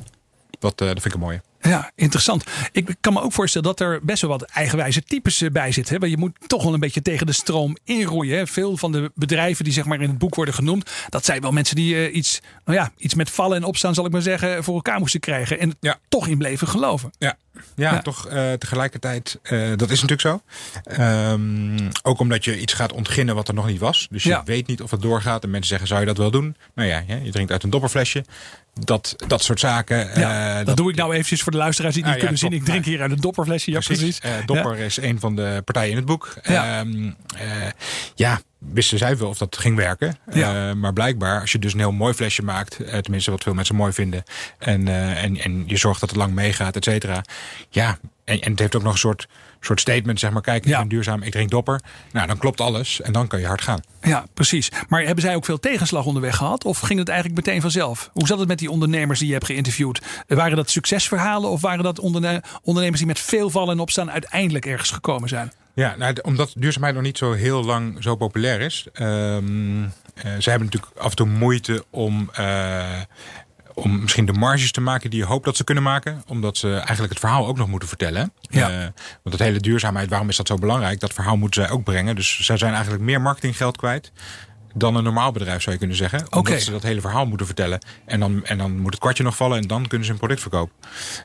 Dat, 0.58 0.80
eh, 0.80 0.86
dat 0.86 1.02
vind 1.02 1.04
ik 1.04 1.12
een 1.14 1.20
mooie. 1.20 1.42
Ja, 1.60 1.90
interessant. 1.94 2.44
Ik 2.72 2.94
kan 3.00 3.12
me 3.12 3.20
ook 3.20 3.32
voorstellen 3.32 3.66
dat 3.66 3.80
er 3.80 4.00
best 4.02 4.20
wel 4.20 4.30
wat 4.30 4.42
eigenwijze 4.42 5.02
types 5.02 5.40
eh, 5.42 5.50
bij 5.50 5.72
zitten. 5.72 5.94
hè. 5.94 6.00
Want 6.00 6.12
je 6.12 6.18
moet 6.18 6.36
toch 6.46 6.62
wel 6.62 6.74
een 6.74 6.80
beetje 6.80 7.02
tegen 7.02 7.26
de 7.26 7.32
stroom 7.32 7.76
inroeien. 7.84 8.36
hè. 8.38 8.46
Veel 8.46 8.76
van 8.76 8.92
de 8.92 9.10
bedrijven 9.14 9.64
die 9.64 9.72
zeg 9.72 9.84
maar 9.84 10.00
in 10.00 10.08
het 10.08 10.18
boek 10.18 10.34
worden 10.34 10.54
genoemd, 10.54 10.90
dat 11.08 11.24
zijn 11.24 11.40
wel 11.40 11.52
mensen 11.52 11.76
die 11.76 11.94
eh, 11.96 12.14
iets, 12.14 12.40
nou 12.64 12.78
ja, 12.78 12.92
iets 12.96 13.14
met 13.14 13.30
vallen 13.30 13.56
en 13.56 13.64
opstaan, 13.64 13.94
zal 13.94 14.06
ik 14.06 14.12
maar 14.12 14.22
zeggen, 14.22 14.64
voor 14.64 14.74
elkaar 14.74 14.98
moesten 14.98 15.20
krijgen. 15.20 15.58
En 15.58 15.76
Ja. 15.80 15.98
toch 16.08 16.26
in 16.28 16.38
bleven 16.38 16.68
geloven. 16.68 17.10
Ja, 17.18 17.36
ja, 17.76 17.92
Ja. 17.92 18.00
toch 18.02 18.26
eh, 18.28 18.52
tegelijkertijd, 18.52 19.38
eh, 19.42 19.68
dat 19.76 19.90
is 19.90 20.02
natuurlijk 20.02 20.20
zo. 20.20 20.40
Ehm, 20.84 21.78
ook 22.02 22.18
omdat 22.20 22.44
je 22.44 22.60
iets 22.60 22.72
gaat 22.72 22.92
ontginnen 22.92 23.34
wat 23.34 23.48
er 23.48 23.54
nog 23.54 23.66
niet 23.66 23.80
was. 23.80 24.06
Dus 24.10 24.22
je 24.22 24.28
Ja. 24.28 24.42
weet 24.44 24.66
niet 24.66 24.82
of 24.82 24.90
het 24.90 25.02
doorgaat. 25.02 25.42
En 25.44 25.50
mensen 25.50 25.68
zeggen, 25.68 25.88
zou 25.88 26.00
je 26.00 26.06
dat 26.06 26.16
wel 26.16 26.30
doen? 26.30 26.56
Nou 26.74 26.88
ja, 26.88 27.02
je 27.22 27.30
drinkt 27.30 27.52
uit 27.52 27.62
een 27.62 27.70
dopperflesje. 27.70 28.24
Dat, 28.80 29.14
dat 29.26 29.42
soort 29.42 29.60
zaken. 29.60 30.20
Ja, 30.20 30.58
eh, 30.60 30.66
dat, 30.66 30.76
doe 30.76 30.90
ik 30.90 30.96
nou 30.96 31.12
eventjes 31.12 31.42
voor 31.42 31.52
de 31.52 31.58
luisteraars 31.58 31.94
die 31.94 32.02
het 32.04 32.12
Ah, 32.12 32.18
niet 32.18 32.28
ja, 32.30 32.36
kunnen 32.36 32.52
zien. 32.52 32.60
Ik 32.60 32.72
drink 32.72 32.84
hier 32.84 33.00
uit 33.02 33.10
een 33.10 33.20
dopperflesje. 33.20 33.70
Ja, 33.70 33.80
precies. 33.80 34.20
Dopper 34.44 34.78
is 34.78 34.96
een 34.96 35.20
van 35.20 35.36
de 35.36 35.62
partijen 35.64 35.90
in 35.90 35.96
het 35.96 36.06
boek. 36.06 36.34
Ja. 36.42 36.78
Ehm, 36.78 37.10
eh, 37.36 37.46
ja, 38.14 38.40
wisten 38.58 38.98
zij 38.98 39.16
wel 39.16 39.28
of 39.28 39.38
dat 39.38 39.56
ging 39.56 39.76
werken. 39.76 40.16
Ja. 40.32 40.68
Eh, 40.68 40.74
maar 40.74 40.92
blijkbaar, 40.92 41.40
als 41.40 41.52
je 41.52 41.58
dus 41.58 41.72
een 41.72 41.78
heel 41.78 41.92
mooi 41.92 42.14
flesje 42.14 42.42
maakt, 42.42 42.80
eh, 42.80 42.98
tenminste 42.98 43.30
wat 43.30 43.42
veel 43.42 43.54
mensen 43.54 43.74
mooi 43.74 43.92
vinden, 43.92 44.22
en, 44.58 44.88
eh, 44.88 45.22
en, 45.22 45.36
en 45.38 45.64
je 45.66 45.76
zorgt 45.76 46.00
dat 46.00 46.08
het 46.10 46.18
lang 46.18 46.32
meegaat, 46.34 46.76
et 46.76 46.84
cetera. 46.84 47.24
Ja, 47.68 47.98
en, 48.24 48.40
en 48.40 48.50
het 48.50 48.58
heeft 48.58 48.76
ook 48.76 48.82
nog 48.82 48.92
een 48.92 48.98
soort, 48.98 49.28
soort 49.60 49.80
statement, 49.80 50.20
zeg 50.20 50.30
maar, 50.30 50.42
kijk, 50.42 50.64
ik 50.64 50.70
Ja. 50.70 50.78
ben 50.78 50.88
duurzaam, 50.88 51.22
ik 51.22 51.32
drink 51.32 51.50
dopper. 51.50 51.80
Nou, 52.12 52.26
dan 52.26 52.38
klopt 52.38 52.60
alles 52.60 53.00
en 53.00 53.12
dan 53.12 53.26
kan 53.26 53.40
je 53.40 53.46
hard 53.46 53.60
gaan. 53.62 53.80
Ja, 54.02 54.24
precies. 54.34 54.68
Maar 54.88 55.02
hebben 55.02 55.24
zij 55.24 55.34
ook 55.34 55.44
veel 55.44 55.60
tegenslag 55.60 56.04
onderweg 56.04 56.36
gehad? 56.36 56.64
Of 56.64 56.78
ging 56.78 56.98
het 56.98 57.08
eigenlijk 57.08 57.46
meteen 57.46 57.60
vanzelf? 57.60 58.10
Hoe 58.12 58.26
zat 58.26 58.38
het 58.38 58.48
met 58.48 58.58
die 58.58 58.70
ondernemers 58.70 59.18
die 59.18 59.28
je 59.28 59.34
hebt 59.34 59.46
geïnterviewd? 59.46 60.02
Waren 60.26 60.56
dat 60.56 60.70
succesverhalen 60.70 61.50
of 61.50 61.60
waren 61.60 61.84
dat 61.84 61.98
onderne- 61.98 62.42
ondernemers 62.62 62.98
die 63.00 63.08
met 63.08 63.20
veel 63.20 63.50
vallen 63.50 63.74
en 63.74 63.80
opstaan 63.80 64.10
uiteindelijk 64.10 64.66
ergens 64.66 64.90
gekomen 64.90 65.28
zijn? 65.28 65.52
Ja, 65.76 65.94
nou, 65.96 66.14
omdat 66.22 66.52
duurzaamheid 66.56 66.94
nog 66.94 67.02
niet 67.02 67.18
zo 67.18 67.32
heel 67.32 67.64
lang 67.64 68.02
zo 68.02 68.16
populair 68.16 68.60
is. 68.60 68.86
eh, 68.92 70.32
ze 70.38 70.50
hebben 70.50 70.68
natuurlijk 70.68 70.92
af 70.96 71.10
en 71.10 71.16
toe 71.16 71.26
moeite 71.26 71.84
om, 71.90 72.30
eh, 72.32 73.00
om 73.74 74.00
misschien 74.00 74.26
de 74.26 74.32
marges 74.32 74.72
te 74.72 74.80
maken 74.80 75.10
die 75.10 75.18
je 75.18 75.26
hoopt 75.26 75.44
dat 75.44 75.56
ze 75.56 75.64
kunnen 75.64 75.82
maken. 75.84 76.22
Omdat 76.26 76.56
ze 76.56 76.72
eigenlijk 76.74 77.12
het 77.12 77.18
verhaal 77.18 77.46
ook 77.46 77.56
nog 77.56 77.68
moeten 77.68 77.88
vertellen. 77.88 78.32
Ja. 78.40 78.70
Eh, 78.70 78.78
want 79.22 79.38
het 79.38 79.38
hele 79.38 79.60
duurzaamheid, 79.60 80.08
waarom 80.08 80.28
is 80.28 80.36
dat 80.36 80.46
zo 80.46 80.54
belangrijk? 80.54 81.00
Dat 81.00 81.12
verhaal 81.12 81.36
moeten 81.36 81.62
zij 81.62 81.70
ook 81.70 81.84
brengen. 81.84 82.14
Dus 82.14 82.40
zij 82.40 82.56
zijn 82.56 82.72
eigenlijk 82.72 83.02
meer 83.02 83.20
marketinggeld 83.20 83.76
kwijt 83.76 84.12
dan 84.78 84.94
een 84.94 85.04
normaal 85.04 85.32
bedrijf 85.32 85.62
zou 85.62 85.72
je 85.72 85.78
kunnen 85.78 85.96
zeggen. 85.96 86.18
Omdat 86.18 86.52
Oké. 86.52 86.58
ze 86.58 86.70
dat 86.70 86.82
hele 86.82 87.00
verhaal 87.00 87.26
moeten 87.26 87.46
vertellen. 87.46 87.78
En 88.04 88.20
dan, 88.20 88.44
en 88.44 88.58
dan 88.58 88.78
moet 88.78 88.90
het 88.90 89.00
kwartje 89.00 89.22
nog 89.22 89.36
vallen 89.36 89.58
en 89.58 89.66
dan 89.66 89.86
kunnen 89.86 90.06
ze 90.06 90.12
een 90.12 90.18
product 90.18 90.40
verkopen. 90.40 90.74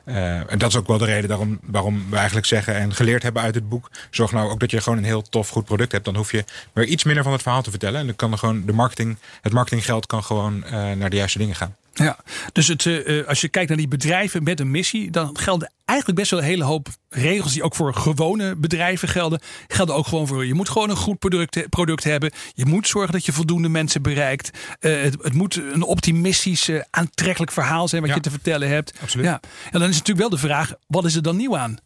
Eh, 0.04 0.50
en 0.52 0.58
dat 0.58 0.68
is 0.68 0.76
ook 0.76 0.86
wel 0.86 0.98
de 0.98 1.04
reden 1.04 1.28
daarom, 1.28 1.58
waarom 1.62 2.10
we 2.10 2.16
eigenlijk 2.16 2.46
zeggen 2.46 2.74
en 2.74 2.94
geleerd 2.94 3.22
hebben 3.22 3.42
uit 3.42 3.54
het 3.54 3.68
boek. 3.68 3.90
Zorg 4.10 4.32
nou 4.32 4.50
ook 4.50 4.60
dat 4.60 4.70
je 4.70 4.80
gewoon 4.80 4.98
een 4.98 5.04
heel 5.04 5.22
tof 5.22 5.48
goed 5.48 5.64
product 5.64 5.92
hebt. 5.92 6.04
Dan 6.04 6.16
hoef 6.16 6.32
je 6.32 6.44
weer 6.72 6.86
iets 6.86 7.04
minder 7.04 7.22
van 7.22 7.32
het 7.32 7.42
verhaal 7.42 7.62
te 7.62 7.70
vertellen. 7.70 8.00
En 8.00 8.06
dan 8.06 8.16
kan 8.16 8.32
er 8.32 8.38
gewoon 8.38 8.66
de 8.66 8.72
marketing, 8.72 9.16
het 9.40 9.52
marketinggeld 9.52 10.06
kan 10.06 10.24
gewoon 10.24 10.64
eh, 10.64 10.72
naar 10.72 11.10
de 11.10 11.16
juiste 11.16 11.38
dingen 11.38 11.54
gaan. 11.54 11.76
Ja, 11.94 12.18
dus 12.52 12.68
het, 12.68 12.86
eh, 12.86 13.18
eh, 13.18 13.26
als 13.26 13.40
je 13.40 13.48
kijkt 13.48 13.68
naar 13.68 13.78
die 13.78 13.88
bedrijven 13.88 14.42
met 14.42 14.60
een 14.60 14.70
missie, 14.70 15.10
dan 15.10 15.38
gelden 15.38 15.72
eigenlijk 15.84 16.18
best 16.18 16.30
wel 16.30 16.40
een 16.40 16.46
hele 16.46 16.64
hoop 16.64 16.88
regels 17.08 17.52
die 17.52 17.62
ook 17.62 17.74
voor 17.74 17.94
gewone 17.94 18.56
bedrijven 18.56 19.08
gelden. 19.08 19.40
Gelden 19.68 19.94
ook 19.94 20.06
gewoon 20.06 20.26
voor 20.26 20.46
je 20.46 20.54
moet 20.54 20.68
gewoon 20.68 20.90
een 20.90 20.96
goed 20.96 21.18
product, 21.18 21.68
product 21.68 22.04
hebben. 22.04 22.30
Je 22.54 22.66
moet 22.66 22.88
zorgen 22.88 23.12
dat 23.12 23.26
je 23.26 23.32
voldoende 23.32 23.68
mensen 23.68 24.02
bereikt. 24.02 24.58
Eh, 24.80 25.02
het, 25.02 25.16
het 25.22 25.32
moet 25.32 25.56
een 25.56 25.82
optimistisch, 25.82 26.70
aantrekkelijk 26.90 27.52
verhaal 27.52 27.88
zijn 27.88 28.00
wat 28.00 28.10
Ja. 28.10 28.16
je 28.16 28.22
te 28.22 28.30
vertellen 28.30 28.68
hebt. 28.68 28.92
Absoluut. 29.02 29.26
Ja. 29.26 29.40
En 29.70 29.80
dan 29.80 29.88
is 29.88 29.96
natuurlijk 29.98 30.18
wel 30.18 30.38
de 30.38 30.46
vraag: 30.46 30.72
wat 30.86 31.04
is 31.04 31.14
er 31.14 31.22
dan 31.22 31.36
nieuw 31.36 31.56
aan? 31.56 31.76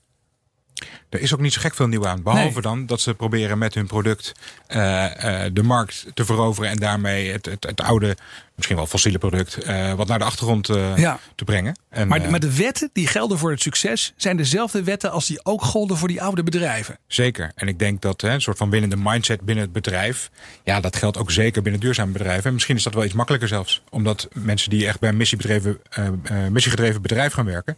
Er 1.08 1.20
is 1.20 1.34
ook 1.34 1.40
niet 1.40 1.52
zo 1.52 1.60
gek 1.60 1.74
veel 1.74 1.86
nieuw 1.86 2.06
aan. 2.06 2.22
Behalve 2.22 2.52
Nee. 2.52 2.62
dan 2.62 2.86
dat 2.86 3.00
ze 3.00 3.14
proberen 3.14 3.58
met 3.58 3.74
hun 3.74 3.86
product 3.86 4.32
eh, 4.66 5.44
eh, 5.44 5.50
de 5.54 5.62
markt 5.62 6.06
te 6.14 6.24
veroveren. 6.24 6.70
En 6.70 6.76
daarmee 6.76 7.30
het, 7.32 7.46
het, 7.46 7.64
het 7.64 7.80
oude, 7.80 8.16
misschien 8.54 8.76
wel 8.76 8.86
fossiele 8.86 9.18
product, 9.18 9.54
eh, 9.62 9.92
wat 9.92 10.06
naar 10.08 10.18
de 10.18 10.24
achtergrond 10.24 10.66
Ja. 10.96 11.18
te 11.34 11.44
brengen. 11.44 11.76
En, 11.90 12.08
Maar, 12.08 12.30
maar 12.30 12.40
de 12.40 12.56
wetten 12.56 12.90
die 12.92 13.06
gelden 13.06 13.38
voor 13.38 13.50
het 13.50 13.62
succes 13.62 14.12
zijn 14.16 14.36
dezelfde 14.36 14.82
wetten 14.84 15.10
als 15.10 15.26
die 15.26 15.44
ook 15.44 15.62
golden 15.62 15.96
voor 15.96 16.08
die 16.08 16.22
oude 16.22 16.42
bedrijven. 16.42 16.98
Zeker. 17.06 17.52
En 17.54 17.68
ik 17.68 17.78
denk 17.78 18.02
dat 18.02 18.20
hè, 18.20 18.30
een 18.30 18.40
soort 18.40 18.56
van 18.58 18.70
winnende 18.70 18.96
mindset 18.98 19.40
binnen 19.40 19.64
het 19.64 19.72
bedrijf. 19.72 20.30
Ja, 20.64 20.80
dat 20.80 20.96
geldt 20.96 21.18
ook 21.18 21.30
zeker 21.30 21.62
binnen 21.62 21.80
duurzame 21.80 22.12
bedrijven. 22.12 22.44
En 22.44 22.52
misschien 22.52 22.76
is 22.76 22.82
dat 22.82 22.94
wel 22.94 23.04
iets 23.04 23.14
makkelijker 23.14 23.48
zelfs. 23.48 23.82
Omdat 23.90 24.28
mensen 24.32 24.70
die 24.70 24.86
echt 24.86 25.00
bij 25.00 25.08
een 25.08 25.16
missiebedreven, 25.16 25.78
eh, 25.90 26.08
missiegedreven 26.50 27.02
bedrijf 27.02 27.32
gaan 27.32 27.44
werken. 27.46 27.76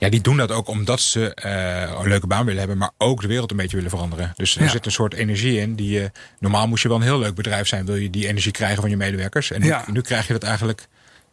Ja, 0.00 0.08
die 0.08 0.20
doen 0.20 0.36
dat 0.36 0.50
ook 0.52 0.68
omdat 0.68 1.00
ze 1.00 1.34
eh, 1.34 2.00
een 2.02 2.08
leuke 2.08 2.26
baan 2.26 2.44
willen 2.44 2.58
hebben, 2.58 2.78
maar 2.78 2.90
ook 2.98 3.20
de 3.20 3.26
wereld 3.28 3.50
een 3.50 3.56
beetje 3.56 3.76
willen 3.76 3.90
veranderen. 3.90 4.32
Dus 4.36 4.56
er 4.56 4.62
Ja. 4.62 4.68
zit 4.68 4.86
een 4.86 4.92
soort 4.92 5.14
energie 5.14 5.58
in 5.60 5.74
die 5.74 5.90
je. 5.90 6.10
Normaal 6.38 6.68
moest 6.68 6.82
je 6.82 6.88
wel 6.88 6.96
een 6.96 7.02
heel 7.02 7.18
leuk 7.18 7.34
bedrijf 7.34 7.68
zijn, 7.68 7.86
wil 7.86 7.94
je 7.94 8.10
die 8.10 8.26
energie 8.28 8.52
krijgen 8.52 8.80
van 8.80 8.90
je 8.90 8.96
medewerkers. 8.96 9.50
En 9.50 9.60
nu, 9.60 9.66
Ja. 9.66 9.84
nu 9.92 10.00
krijg 10.00 10.26
je 10.26 10.32
dat 10.32 10.42
eigenlijk 10.42 10.86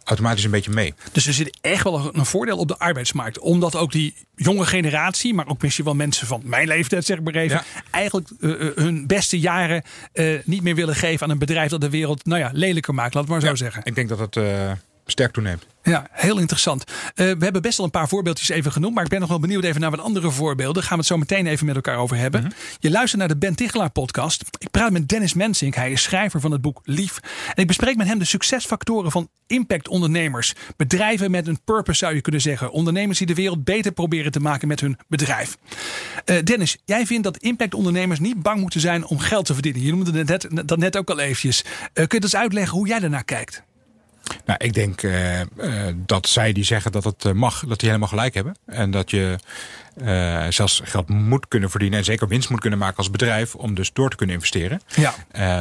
automatisch 0.04 0.44
een 0.44 0.52
beetje 0.52 0.72
mee. 0.72 0.94
Dus 1.12 1.28
er 1.28 1.34
zit 1.34 1.58
echt 1.62 1.84
wel 1.84 2.16
een 2.16 2.26
voordeel 2.26 2.58
op 2.58 2.68
de 2.68 2.78
arbeidsmarkt. 2.78 3.40
Omdat 3.40 3.76
ook 3.76 3.92
die 3.92 4.14
jonge 4.36 4.66
generatie, 4.66 5.34
maar 5.34 5.48
ook 5.48 5.62
misschien 5.62 5.86
wel 5.86 5.96
mensen 5.96 6.28
van 6.28 6.42
mijn 6.46 6.68
leeftijd, 6.68 7.06
zeg 7.06 7.18
ik 7.18 7.24
maar 7.24 7.36
even, 7.36 7.58
Ja. 7.74 7.82
eigenlijk 7.92 8.30
eh, 8.42 8.52
eh, 8.68 8.76
hun 8.76 9.08
beste 9.08 9.40
jaren 9.40 9.84
eh, 10.14 10.40
niet 10.44 10.62
meer 10.64 10.76
willen 10.76 10.96
geven 10.96 11.26
aan 11.26 11.32
een 11.32 11.38
bedrijf 11.40 11.70
dat 11.70 11.82
de 11.82 11.90
wereld 11.90 12.26
nou 12.26 12.40
ja, 12.42 12.50
lelijker 12.54 12.94
maakt, 12.94 13.14
laat 13.14 13.24
het 13.24 13.32
maar 13.32 13.42
zo 13.42 13.48
Ja, 13.48 13.56
zeggen. 13.56 13.82
Ik 13.86 13.96
denk 13.96 14.10
dat 14.10 14.20
het. 14.20 14.36
eh, 14.36 14.72
sterk 15.12 15.34
toeneemt. 15.34 15.66
Ja, 15.88 16.08
heel 16.12 16.38
interessant. 16.40 16.84
Uh, 16.88 17.16
we 17.16 17.44
hebben 17.44 17.62
best 17.62 17.78
wel 17.78 17.86
een 17.86 17.92
paar 17.92 18.08
voorbeeldjes 18.08 18.50
even 18.50 18.72
genoemd. 18.72 18.96
Maar 18.96 19.04
ik 19.04 19.10
ben 19.10 19.20
nog 19.20 19.30
wel 19.30 19.40
benieuwd 19.40 19.64
even 19.64 19.82
naar 19.82 19.92
wat 19.92 20.00
andere 20.00 20.32
voorbeelden. 20.32 20.74
Daar 20.74 20.84
gaan 20.84 20.92
we 20.92 20.98
het 20.98 21.08
zo 21.08 21.18
meteen 21.18 21.48
even 21.48 21.66
met 21.66 21.76
elkaar 21.76 21.98
over 21.98 22.18
hebben. 22.18 22.42
Mm 22.42 22.48
-hmm. 22.48 22.56
Je 22.80 22.92
luistert 22.92 23.20
naar 23.20 23.28
de 23.28 23.38
Ben 23.38 23.56
Tichelaar 23.56 23.90
podcast. 23.90 24.44
Ik 24.58 24.72
praat 24.72 24.92
met 24.92 25.10
Dennis 25.10 25.34
Mensink. 25.34 25.76
Hij 25.76 25.92
is 25.92 26.02
schrijver 26.02 26.40
van 26.40 26.52
het 26.52 26.62
boek 26.62 26.82
Lief. 26.84 27.20
En 27.48 27.62
ik 27.62 27.68
bespreek 27.68 27.96
met 27.96 28.08
hem 28.08 28.20
de 28.20 28.26
succesfactoren 28.26 29.12
van 29.12 29.30
impactondernemers. 29.48 30.54
Bedrijven 30.78 31.32
met 31.32 31.48
een 31.48 31.60
purpose 31.64 31.98
zou 31.98 32.16
je 32.16 32.22
kunnen 32.22 32.42
zeggen. 32.42 32.72
Ondernemers 32.72 33.18
die 33.18 33.28
de 33.28 33.34
wereld 33.34 33.64
beter 33.64 33.92
proberen 33.92 34.32
te 34.32 34.40
maken 34.40 34.68
met 34.68 34.80
hun 34.80 34.98
bedrijf. 35.08 35.58
Uh, 36.26 36.44
Dennis, 36.44 36.78
jij 36.86 37.06
vindt 37.06 37.24
dat 37.24 37.38
impactondernemers 37.38 38.20
niet 38.20 38.42
bang 38.42 38.60
moeten 38.60 38.80
zijn 38.80 39.06
om 39.06 39.20
geld 39.20 39.46
te 39.46 39.54
verdienen. 39.54 39.82
Je 39.82 39.92
noemde 39.92 40.24
net, 40.24 40.48
dat 40.66 40.78
net 40.78 40.98
ook 40.98 41.10
al 41.10 41.20
eventjes. 41.20 41.64
Uh, 41.64 41.72
kun 41.94 42.18
je 42.18 42.24
eens 42.24 42.36
uitleggen 42.36 42.78
hoe 42.78 42.88
jij 42.88 43.00
daarnaar 43.00 43.24
kijkt? 43.24 43.64
Nou, 44.46 44.60
ik 44.64 44.74
denk 44.74 45.02
uh, 45.02 45.40
uh, 45.40 45.46
dat 45.96 46.28
zij 46.28 46.52
die 46.52 46.64
zeggen 46.64 46.92
dat 46.92 47.04
het 47.04 47.34
mag, 47.34 47.64
dat 47.68 47.80
die 47.80 47.88
helemaal 47.90 48.10
gelijk 48.10 48.34
hebben. 48.34 48.58
En 48.66 48.92
dat 48.92 49.12
je 49.12 49.36
uh, 50.02 50.46
zelfs 50.50 50.82
geld 50.84 51.10
moet 51.10 51.48
kunnen 51.48 51.70
verdienen 51.70 52.00
en 52.00 52.06
zeker 52.06 52.28
winst 52.28 52.50
moet 52.50 52.60
kunnen 52.60 52.80
maken 52.80 52.98
als 52.98 53.12
bedrijf 53.12 53.56
om 53.56 53.74
dus 53.74 53.94
door 53.94 54.10
te 54.10 54.16
kunnen 54.16 54.36
investeren. 54.36 54.82
Ja. 54.96 55.14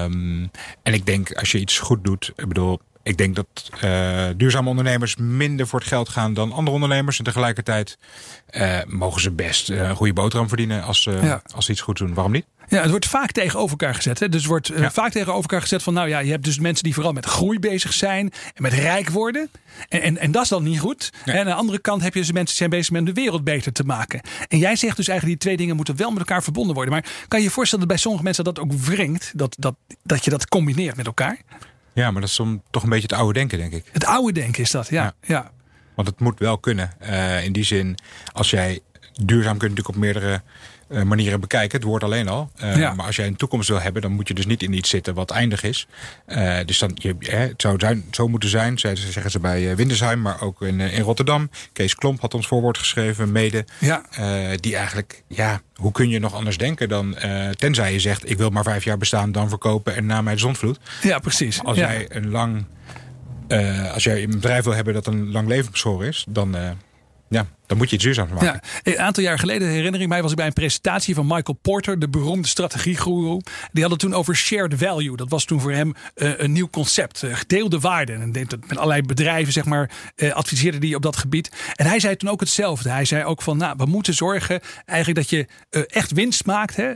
Um, 0.05 0.51
en 0.83 0.95
ik 0.95 1.07
denk 1.07 1.33
als 1.33 1.53
je 1.53 1.59
iets 1.59 1.79
goed 1.79 2.05
doet, 2.05 2.33
ik 2.37 2.49
bedoel, 2.49 2.81
ik 3.07 3.17
denk 3.17 3.37
dat 3.37 3.71
uh, 3.85 4.25
duurzame 4.37 4.69
ondernemers 4.69 5.17
minder 5.17 5.67
voor 5.67 5.79
het 5.79 5.89
geld 5.89 6.09
gaan 6.09 6.35
dan 6.35 6.53
andere 6.53 6.75
ondernemers. 6.75 7.19
En 7.19 7.25
tegelijkertijd 7.25 7.99
uh, 8.51 8.79
mogen 8.87 9.21
ze 9.21 9.31
best 9.31 9.69
een 9.69 9.97
goede 9.97 10.13
boterham 10.13 10.49
verdienen 10.49 10.83
als, 10.83 11.05
ja. 11.05 11.43
als 11.55 11.65
ze 11.65 11.73
iets 11.73 11.81
goed 11.81 11.99
doen. 11.99 12.15
Waarom 12.15 12.33
niet? 12.33 12.47
Ja, 12.69 12.81
het 12.81 12.91
wordt 12.91 13.07
vaak 13.07 13.33
tegenover 13.33 13.71
elkaar 13.71 13.95
gezet. 13.95 14.19
Hè? 14.19 14.29
Dus 14.29 14.41
het 14.41 14.51
wordt 14.51 14.67
ja. 14.67 14.91
vaak 14.91 15.13
tegenover 15.13 15.43
elkaar 15.43 15.61
gezet 15.61 15.83
van, 15.83 15.95
nou 15.95 16.09
ja, 16.09 16.19
je 16.19 16.31
hebt 16.31 16.45
dus 16.45 16.59
mensen 16.59 16.85
die 16.85 16.95
vooral 16.95 17.13
met 17.13 17.27
groei 17.27 17.59
bezig 17.59 17.93
zijn 17.93 18.33
en 18.55 18.63
met 18.63 18.73
rijk 18.73 19.09
worden. 19.09 19.51
En, 19.89 20.03
en, 20.03 20.19
en 20.19 20.31
dat 20.31 20.43
is 20.43 20.49
dan 20.49 20.63
niet 20.63 20.81
goed. 20.81 21.13
Ja. 21.25 21.33
En 21.33 21.39
aan 21.39 21.47
de 21.47 21.55
andere 21.55 21.79
kant 21.79 22.03
heb 22.03 22.15
je 22.15 22.21
dus 22.21 22.33
mensen 22.33 22.47
die 22.47 22.57
zijn 22.57 22.71
bezig 22.71 22.91
met 22.91 23.07
de 23.07 23.13
wereld 23.13 23.45
beter 23.45 23.73
te 23.73 23.85
maken. 23.85 24.21
En 24.49 24.59
jij 24.59 24.77
zegt 24.77 24.97
dus 24.97 25.09
eigenlijk 25.09 25.39
die 25.39 25.49
twee 25.49 25.57
dingen 25.57 25.77
moeten 25.77 25.97
wel 25.97 26.11
met 26.11 26.19
elkaar 26.19 26.43
verbonden 26.43 26.75
worden. 26.75 26.93
Maar 26.93 27.05
kan 27.29 27.39
je 27.39 27.45
je 27.45 27.51
voorstellen 27.51 27.85
dat 27.85 27.95
bij 27.95 28.03
sommige 28.03 28.25
mensen 28.25 28.45
dat 28.45 28.59
ook 28.59 28.73
wringt? 28.73 29.33
Dat, 29.35 29.57
dat, 29.59 29.75
dat 30.03 30.25
je 30.25 30.31
dat 30.31 30.49
combineert 30.49 30.97
met 30.97 31.07
elkaar? 31.07 31.39
Ja, 31.97 32.11
maar 32.11 32.21
dat 32.21 32.31
is 32.31 32.41
toch 32.71 32.83
een 32.83 32.89
beetje 32.89 33.09
het 33.09 33.19
oude 33.19 33.33
denken, 33.33 33.59
denk 33.59 33.73
ik. 33.73 33.85
Het 33.93 34.05
oude 34.05 34.33
denken 34.33 34.63
is 34.63 34.71
dat, 34.71 34.89
ja. 34.89 35.03
ja. 35.03 35.15
ja. 35.21 35.51
Want 35.95 36.09
het 36.09 36.21
moet 36.21 36.39
wel 36.39 36.59
kunnen. 36.59 36.91
Uh, 37.03 37.45
in 37.45 37.53
die 37.53 37.65
zin, 37.65 37.99
als 38.33 38.51
jij 38.51 38.81
duurzaam 39.13 39.59
kunt 39.59 39.71
natuurlijk 39.71 39.89
op 39.89 39.97
meerdere 39.97 40.43
uh, 40.89 41.03
manieren 41.03 41.41
bekijken. 41.41 41.79
Het 41.79 41.87
woord 41.87 42.05
alleen 42.05 42.29
al. 42.29 42.51
Uh, 42.63 42.77
ja. 42.77 42.95
Maar 42.95 43.07
als 43.07 43.17
jij 43.17 43.27
een 43.27 43.37
toekomst 43.37 43.69
wil 43.69 43.81
hebben, 43.81 44.03
dan 44.03 44.13
moet 44.13 44.29
je 44.29 44.35
dus 44.35 44.47
niet 44.47 44.63
in 44.63 44.73
iets 44.73 44.91
zitten 44.91 45.15
wat 45.15 45.31
eindig 45.31 45.63
is. 45.63 45.87
Uh, 46.27 46.59
dus 46.65 46.79
dan, 46.79 46.91
je, 46.95 47.17
het 47.19 47.63
zou 47.63 47.79
zijn, 47.79 48.05
zo 48.11 48.29
moeten 48.29 48.49
zijn, 48.49 48.79
zeggen 48.79 49.31
ze 49.31 49.41
bij 49.41 49.77
Windesheim, 49.77 50.23
maar 50.23 50.43
ook 50.43 50.63
in, 50.63 50.81
in 50.81 51.03
Rotterdam. 51.03 51.51
Kees 51.73 51.95
Klomp 51.95 52.21
had 52.21 52.35
ons 52.35 52.47
voorwoord 52.47 52.79
geschreven, 52.79 53.33
mede. 53.33 53.65
Ja. 53.79 54.03
die 54.57 54.77
eigenlijk, 54.77 55.23
ja, 55.29 55.61
hoe 55.75 55.93
kun 55.93 56.09
je 56.09 56.19
nog 56.19 56.35
anders 56.35 56.59
denken 56.59 56.89
dan, 56.89 57.17
tenzij 57.57 57.93
je 57.93 58.01
zegt, 58.01 58.31
ik 58.31 58.39
wil 58.39 58.51
maar 58.51 58.65
vijf 58.65 58.85
jaar 58.85 58.99
bestaan, 58.99 59.33
dan 59.33 59.49
verkopen 59.49 59.97
en 59.97 60.07
na 60.07 60.23
mij 60.23 60.35
de 60.35 60.41
zonvloed. 60.41 60.79
Ja, 61.03 61.19
precies. 61.19 61.63
Als 61.65 61.77
ja. 61.77 61.93
jij 61.93 62.07
een 62.09 62.31
lang, 62.31 62.67
als 63.93 64.05
jij 64.05 64.23
een 64.23 64.31
bedrijf 64.31 64.65
wil 64.65 64.75
hebben 64.75 64.95
dat 64.95 65.07
een 65.07 65.31
lang 65.31 65.49
levensbeschoren 65.49 66.09
is, 66.09 66.27
dan... 66.29 66.57
Ja, 67.29 67.47
dan 67.67 67.77
moet 67.77 67.91
je 67.91 67.95
iets 67.95 68.05
duurzaams 68.05 68.31
maken. 68.31 68.47
Ja, 68.47 68.61
een 68.83 68.99
aantal 68.99 69.23
jaar 69.23 69.39
geleden, 69.39 69.69
herinner 69.69 70.01
ik 70.01 70.09
mij, 70.09 70.23
was 70.23 70.31
ik 70.31 70.37
bij 70.37 70.47
een 70.47 70.53
presentatie 70.53 71.15
van 71.15 71.27
Michael 71.27 71.59
Porter, 71.63 71.99
de 71.99 72.09
beroemde 72.09 72.49
strategiegoeroe. 72.49 73.43
Die 73.73 73.83
had 73.83 73.91
het 73.91 74.01
toen 74.01 74.15
over 74.15 74.37
shared 74.37 74.75
value. 74.77 75.17
Dat 75.17 75.29
was 75.29 75.45
toen 75.45 75.61
voor 75.61 75.73
hem 75.73 75.95
uh, 76.15 76.39
een 76.39 76.53
nieuw 76.53 76.69
concept, 76.69 77.23
uh, 77.23 77.37
gedeelde 77.37 77.81
waarde. 77.81 78.13
En 78.13 78.33
deed 78.33 78.51
het 78.51 78.69
met 78.69 78.77
allerlei 78.77 79.03
bedrijven, 79.03 79.53
zeg 79.53 79.65
maar, 79.65 79.91
uh, 80.17 80.33
adviseerde 80.33 80.79
die 80.79 80.97
op 80.97 81.03
dat 81.03 81.17
gebied. 81.17 81.51
En 81.75 81.87
hij 81.87 82.01
zei 82.01 82.17
toen 82.17 82.31
ook 82.31 82.41
hetzelfde. 82.41 82.91
Hij 82.91 83.05
zei 83.05 83.25
ook 83.25 83.43
van, 83.43 83.57
nou, 83.57 83.75
we 83.77 83.87
moeten 83.87 84.15
zorgen 84.15 84.61
eigenlijk 84.85 85.19
dat 85.19 85.31
je 85.31 85.47
echt 85.87 86.13
winst 86.13 86.47
maakt. 86.47 86.77
Hè? 86.77 86.95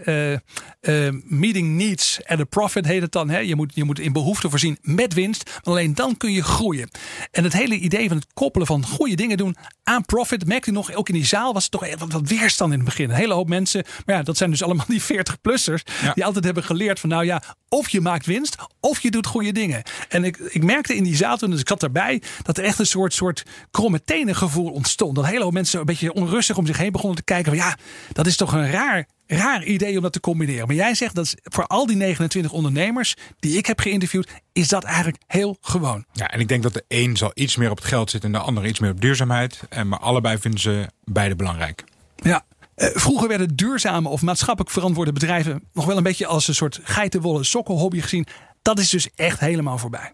meeting 1.25 1.77
needs 1.77 2.21
at 2.27 2.41
a 2.41 2.45
profit 2.45 2.87
heet 2.87 3.03
het 3.03 3.13
dan. 3.13 3.31
Hè? 3.31 3.39
Je, 3.39 3.57
moet, 3.57 3.75
je 3.75 3.85
moet 3.85 3.99
in 3.99 4.13
behoefte 4.13 4.51
voorzien 4.51 4.79
met 4.83 5.15
winst. 5.15 5.61
Alleen 5.63 5.95
dan 5.95 6.17
kun 6.17 6.33
je 6.33 6.43
groeien. 6.43 6.89
En 7.31 7.45
het 7.45 7.53
hele 7.53 7.75
idee 7.75 8.09
van 8.09 8.17
het 8.17 8.27
koppelen 8.35 8.67
van 8.67 8.87
goede 8.87 9.15
dingen 9.15 9.37
doen 9.37 9.57
aan 9.85 10.05
profit, 10.05 10.47
merkte 10.65 10.93
nog, 10.93 10.99
ook 10.99 11.09
in 11.09 11.15
die 11.15 11.27
zaal 11.27 11.53
was 11.53 11.63
het 11.63 11.73
toch 11.73 11.97
wat, 11.99 12.13
wat 12.13 12.29
weerstand 12.29 12.73
in 12.73 12.79
het 12.79 12.89
begin. 12.89 13.11
Een 13.11 13.17
hele 13.17 13.35
hoop 13.35 13.49
mensen, 13.49 13.85
maar 14.07 14.17
ja, 14.17 14.23
dat 14.23 14.37
zijn 14.37 14.51
dus 14.51 14.63
allemaal 14.63 14.87
die 14.97 15.03
40-plussers, 15.03 15.83
ja. 16.03 16.13
die 16.15 16.25
altijd 16.25 16.45
hebben 16.45 16.65
geleerd 16.65 17.01
van 17.01 17.09
nou 17.09 17.25
ja, 17.25 17.43
of 17.69 17.89
je 17.89 18.01
maakt 18.01 18.27
winst, 18.27 18.57
of 18.81 19.01
je 19.01 19.11
doet 19.11 19.27
goede 19.27 19.53
dingen. 19.53 19.83
En 20.09 20.25
ik, 20.25 20.37
ik 20.37 20.65
merkte 20.65 20.97
in 20.97 21.05
die 21.05 21.17
zaal 21.17 21.37
toen, 21.37 21.51
dus 21.51 21.61
ik 21.61 21.69
zat 21.69 21.81
daarbij, 21.81 22.23
dat 22.43 22.59
er 22.59 22.65
echt 22.65 22.79
een 22.79 22.87
soort, 22.87 23.15
soort 23.15 23.43
kromme 23.71 24.05
tenen 24.05 24.37
gevoel 24.37 24.71
ontstond. 24.71 25.15
Dat 25.15 25.27
hele 25.27 25.43
hoop 25.43 25.53
mensen 25.53 25.81
een 25.81 25.87
beetje 25.87 26.13
onrustig 26.13 26.57
om 26.57 26.67
zich 26.67 26.77
heen 26.77 26.93
begonnen 26.93 27.17
te 27.17 27.25
kijken 27.25 27.57
van 27.57 27.61
ja, 27.61 27.77
dat 28.13 28.27
is 28.27 28.37
toch 28.37 28.53
een 28.53 28.71
raar 28.71 29.07
raar 29.31 29.65
idee 29.65 29.97
om 29.97 30.03
dat 30.03 30.13
te 30.13 30.21
combineren. 30.21 30.67
Maar 30.67 30.77
jij 30.77 30.95
zegt 30.95 31.15
dat 31.15 31.35
voor 31.43 31.67
al 31.67 31.87
die 31.87 31.97
29 31.97 32.53
ondernemers 32.53 33.15
die 33.39 33.57
ik 33.57 33.67
heb 33.67 33.81
geïnterviewd, 33.81 34.31
is 34.53 34.69
dat 34.69 34.85
eigenlijk 34.85 35.17
heel 35.27 35.57
gewoon. 35.61 36.05
Ja, 36.13 36.31
en 36.31 36.41
ik 36.41 36.49
denk 36.49 36.63
dat 36.63 36.73
de 36.75 36.85
een 36.89 37.17
zal 37.17 37.31
iets 37.35 37.57
meer 37.57 37.71
op 37.71 37.77
het 37.77 37.87
geld 37.87 38.11
zitten 38.11 38.33
en 38.33 38.39
de 38.39 38.45
ander 38.45 38.67
iets 38.67 38.79
meer 38.79 38.91
op 38.91 39.01
duurzaamheid. 39.01 39.61
Maar 39.85 39.99
allebei 39.99 40.39
vinden 40.39 40.61
ze 40.61 40.87
beide 41.05 41.37
belangrijk. 41.37 41.85
Ja. 42.17 42.45
Vroeger 42.77 43.29
werden 43.29 43.57
duurzame 43.57 44.09
of 44.09 44.23
maatschappelijk 44.23 44.75
verantwoorde 44.75 45.13
bedrijven 45.13 45.63
nog 45.73 45.85
wel 45.85 45.97
een 45.97 46.03
beetje 46.03 46.27
als 46.27 46.49
een 46.49 46.55
soort 46.55 46.81
geitenwolle 46.83 47.45
sokkelhobby 47.45 48.01
gezien. 48.01 48.27
Dat 48.63 48.79
is 48.79 48.91
dus 48.91 49.09
echt 49.15 49.41
helemaal 49.41 49.79
voorbij. 49.79 50.13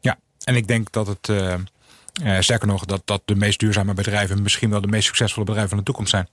Ja, 0.00 0.18
en 0.44 0.56
ik 0.56 0.66
denk 0.66 0.92
dat 0.92 1.06
het. 1.06 1.28
Uh, 1.28 1.54
uh, 2.22 2.40
sterker 2.40 2.66
nog, 2.66 2.84
dat, 2.84 3.02
dat 3.04 3.22
de 3.24 3.34
meest 3.34 3.58
duurzame 3.58 3.94
bedrijven 3.94 4.42
misschien 4.42 4.70
wel 4.70 4.80
de 4.80 4.86
meest 4.86 5.06
succesvolle 5.06 5.44
bedrijven 5.44 5.70
van 5.70 5.78
de 5.78 5.84
toekomst 5.84 6.10
zijn. 6.10 6.28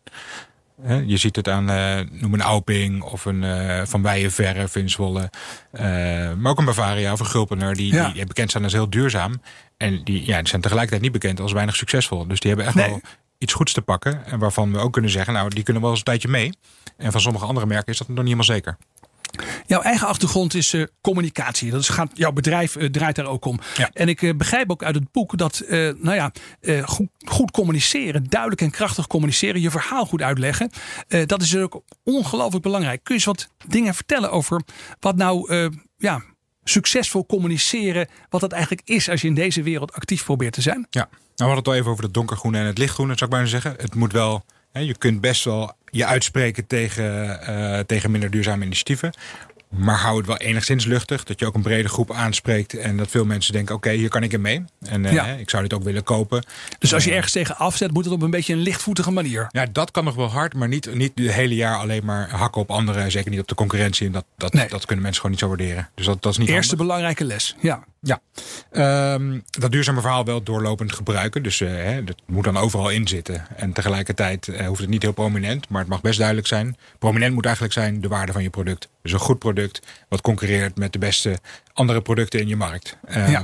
Je 1.05 1.17
ziet 1.17 1.35
het 1.35 1.47
aan, 1.47 1.69
uh, 1.69 1.99
noem 2.11 2.33
een 2.33 2.41
Auping 2.41 3.01
of 3.01 3.25
een 3.25 3.43
uh, 3.43 3.81
Van 3.85 4.01
Bijenverf 4.01 4.75
in 4.75 4.89
Zwolle. 4.89 5.29
Uh, 5.73 5.81
maar 6.33 6.51
ook 6.51 6.59
een 6.59 6.65
Bavaria 6.65 7.11
of 7.11 7.19
een 7.19 7.25
Gulpener. 7.25 7.75
Die, 7.75 7.93
ja. 7.93 8.09
die 8.09 8.25
bekend 8.25 8.51
zijn 8.51 8.63
als 8.63 8.73
heel 8.73 8.89
duurzaam. 8.89 9.41
En 9.77 10.03
die, 10.03 10.25
ja, 10.25 10.37
die 10.37 10.47
zijn 10.47 10.61
tegelijkertijd 10.61 11.01
niet 11.01 11.11
bekend 11.11 11.39
als 11.39 11.51
weinig 11.51 11.75
succesvol. 11.75 12.27
Dus 12.27 12.39
die 12.39 12.49
hebben 12.49 12.67
echt 12.67 12.75
nee. 12.75 12.89
wel 12.89 13.01
iets 13.37 13.53
goeds 13.53 13.73
te 13.73 13.81
pakken. 13.81 14.25
En 14.25 14.39
waarvan 14.39 14.71
we 14.71 14.77
ook 14.77 14.93
kunnen 14.93 15.11
zeggen, 15.11 15.33
nou 15.33 15.49
die 15.49 15.63
kunnen 15.63 15.81
wel 15.81 15.91
eens 15.91 15.99
een 15.99 16.05
tijdje 16.05 16.27
mee. 16.27 16.53
En 16.97 17.11
van 17.11 17.21
sommige 17.21 17.45
andere 17.45 17.65
merken 17.65 17.91
is 17.91 17.97
dat 17.97 18.07
nog 18.07 18.17
niet 18.17 18.25
helemaal 18.25 18.55
zeker. 18.55 18.77
Jouw 19.65 19.81
eigen 19.81 20.07
achtergrond 20.07 20.53
is 20.53 20.73
uh, 20.73 20.85
communicatie. 21.01 21.71
Dat 21.71 21.81
is, 21.81 21.89
gaat, 21.89 22.11
jouw 22.13 22.31
bedrijf 22.31 22.75
uh, 22.75 22.89
draait 22.89 23.15
daar 23.15 23.25
ook 23.25 23.45
om. 23.45 23.59
Ja. 23.75 23.89
En 23.93 24.07
ik 24.07 24.21
uh, 24.21 24.35
begrijp 24.35 24.71
ook 24.71 24.83
uit 24.83 24.95
het 24.95 25.11
boek 25.11 25.37
dat 25.37 25.63
nou 25.97 26.13
ja, 26.13 26.31
goed, 26.85 27.07
goed, 27.25 27.51
communiceren, 27.51 28.23
duidelijk 28.29 28.61
en 28.61 28.71
krachtig 28.71 29.07
communiceren, 29.07 29.61
je 29.61 29.71
verhaal 29.71 30.05
goed 30.05 30.21
uitleggen, 30.21 30.69
dat 31.25 31.41
is 31.41 31.57
ook 31.57 31.81
ongelooflijk 32.03 32.63
belangrijk. 32.63 33.03
Kun 33.03 33.15
je 33.15 33.27
eens 33.27 33.37
wat 33.37 33.49
dingen 33.67 33.93
vertellen 33.93 34.31
over 34.31 34.61
wat 34.99 35.15
nou 35.15 35.53
ja, 35.97 36.21
succesvol 36.63 37.25
communiceren, 37.25 38.07
wat 38.29 38.41
dat 38.41 38.51
eigenlijk 38.51 38.81
is 38.85 39.09
als 39.09 39.21
je 39.21 39.27
in 39.27 39.33
deze 39.33 39.63
wereld 39.63 39.93
actief 39.93 40.23
probeert 40.23 40.53
te 40.53 40.61
zijn? 40.61 40.87
Ja, 40.89 41.07
nou, 41.09 41.09
we 41.35 41.43
hadden 41.43 41.57
het 41.57 41.67
al 41.67 41.75
even 41.75 41.91
over 41.91 42.03
het 42.03 42.13
donkergroene 42.13 42.57
en 42.57 42.65
het 42.65 42.77
lichtgroene, 42.77 43.13
zou 43.17 43.25
ik 43.25 43.35
bijna 43.35 43.49
zeggen. 43.49 43.73
Het 43.77 43.95
moet 43.95 44.11
wel, 44.11 44.45
je 44.73 44.97
kunt 44.97 45.21
best 45.21 45.43
wel 45.43 45.73
je 45.85 46.05
uitspreken 46.05 46.67
tegen, 46.67 47.39
uh, 47.49 47.79
tegen 47.79 48.11
minder 48.11 48.29
duurzame 48.29 48.65
initiatieven. 48.65 49.13
Maar 49.71 49.97
hou 49.97 50.17
het 50.17 50.27
wel 50.27 50.37
enigszins 50.37 50.85
luchtig. 50.85 51.23
Dat 51.23 51.39
je 51.39 51.45
ook 51.45 51.53
een 51.53 51.61
brede 51.61 51.89
groep 51.89 52.11
aanspreekt. 52.11 52.73
En 52.73 52.97
dat 52.97 53.09
veel 53.09 53.25
mensen 53.25 53.53
denken, 53.53 53.75
oké, 53.75 53.87
okay, 53.87 53.99
hier 53.99 54.09
kan 54.09 54.23
ik 54.23 54.33
in 54.33 54.41
mee. 54.41 54.63
En 54.79 55.03
uh, 55.03 55.13
ja. 55.13 55.25
ik 55.25 55.49
zou 55.49 55.63
dit 55.63 55.73
ook 55.73 55.83
willen 55.83 56.03
kopen. 56.03 56.43
Dus 56.79 56.93
als 56.93 57.03
je 57.03 57.11
ergens 57.11 57.33
tegen 57.33 57.57
afzet, 57.57 57.91
moet 57.91 58.05
het 58.05 58.13
op 58.13 58.21
een 58.21 58.29
beetje 58.29 58.53
een 58.53 58.59
lichtvoetige 58.59 59.11
manier. 59.11 59.47
Ja, 59.51 59.65
dat 59.71 59.91
kan 59.91 60.03
nog 60.03 60.15
wel 60.15 60.29
hard. 60.29 60.53
Maar 60.53 60.67
niet, 60.67 60.93
niet 60.93 61.11
het 61.15 61.31
hele 61.31 61.55
jaar 61.55 61.77
alleen 61.77 62.05
maar 62.05 62.29
hakken 62.29 62.61
op 62.61 62.71
anderen. 62.71 63.11
Zeker 63.11 63.31
niet 63.31 63.39
op 63.39 63.47
de 63.47 63.55
concurrentie. 63.55 64.05
En 64.05 64.11
dat, 64.11 64.25
dat, 64.37 64.53
nee. 64.53 64.67
dat 64.67 64.85
kunnen 64.85 65.03
mensen 65.03 65.21
gewoon 65.21 65.31
niet 65.31 65.39
zo 65.39 65.47
waarderen. 65.47 65.89
Dus 65.95 66.05
dat, 66.05 66.21
dat 66.21 66.31
is 66.31 66.37
niet 66.37 66.49
Eerste 66.49 66.75
handig. 66.75 66.87
belangrijke 66.87 67.25
les, 67.25 67.55
ja. 67.59 67.83
Ja, 68.03 68.21
um, 69.13 69.43
dat 69.49 69.71
duurzame 69.71 70.01
verhaal 70.01 70.25
wel 70.25 70.43
doorlopend 70.43 70.93
gebruiken. 70.93 71.43
Dus 71.43 71.59
uh, 71.59 71.69
hè, 71.69 72.03
dat 72.03 72.15
moet 72.25 72.43
dan 72.43 72.57
overal 72.57 72.89
in 72.89 73.07
zitten. 73.07 73.47
En 73.55 73.73
tegelijkertijd 73.73 74.47
uh, 74.47 74.67
hoeft 74.67 74.81
het 74.81 74.89
niet 74.89 75.01
heel 75.01 75.11
prominent, 75.11 75.69
maar 75.69 75.81
het 75.81 75.89
mag 75.89 76.01
best 76.01 76.17
duidelijk 76.17 76.47
zijn. 76.47 76.77
Prominent 76.99 77.33
moet 77.33 77.45
eigenlijk 77.45 77.73
zijn 77.73 78.01
de 78.01 78.07
waarde 78.07 78.31
van 78.31 78.43
je 78.43 78.49
product. 78.49 78.89
Dus 79.01 79.11
een 79.11 79.19
goed 79.19 79.39
product 79.39 79.60
wat 80.09 80.21
concurreert 80.21 80.77
met 80.77 80.93
de 80.93 80.99
beste 80.99 81.39
andere 81.73 82.01
producten 82.01 82.39
in 82.39 82.47
je 82.47 82.55
markt. 82.55 82.97
Um, 83.15 83.29
ja. 83.29 83.43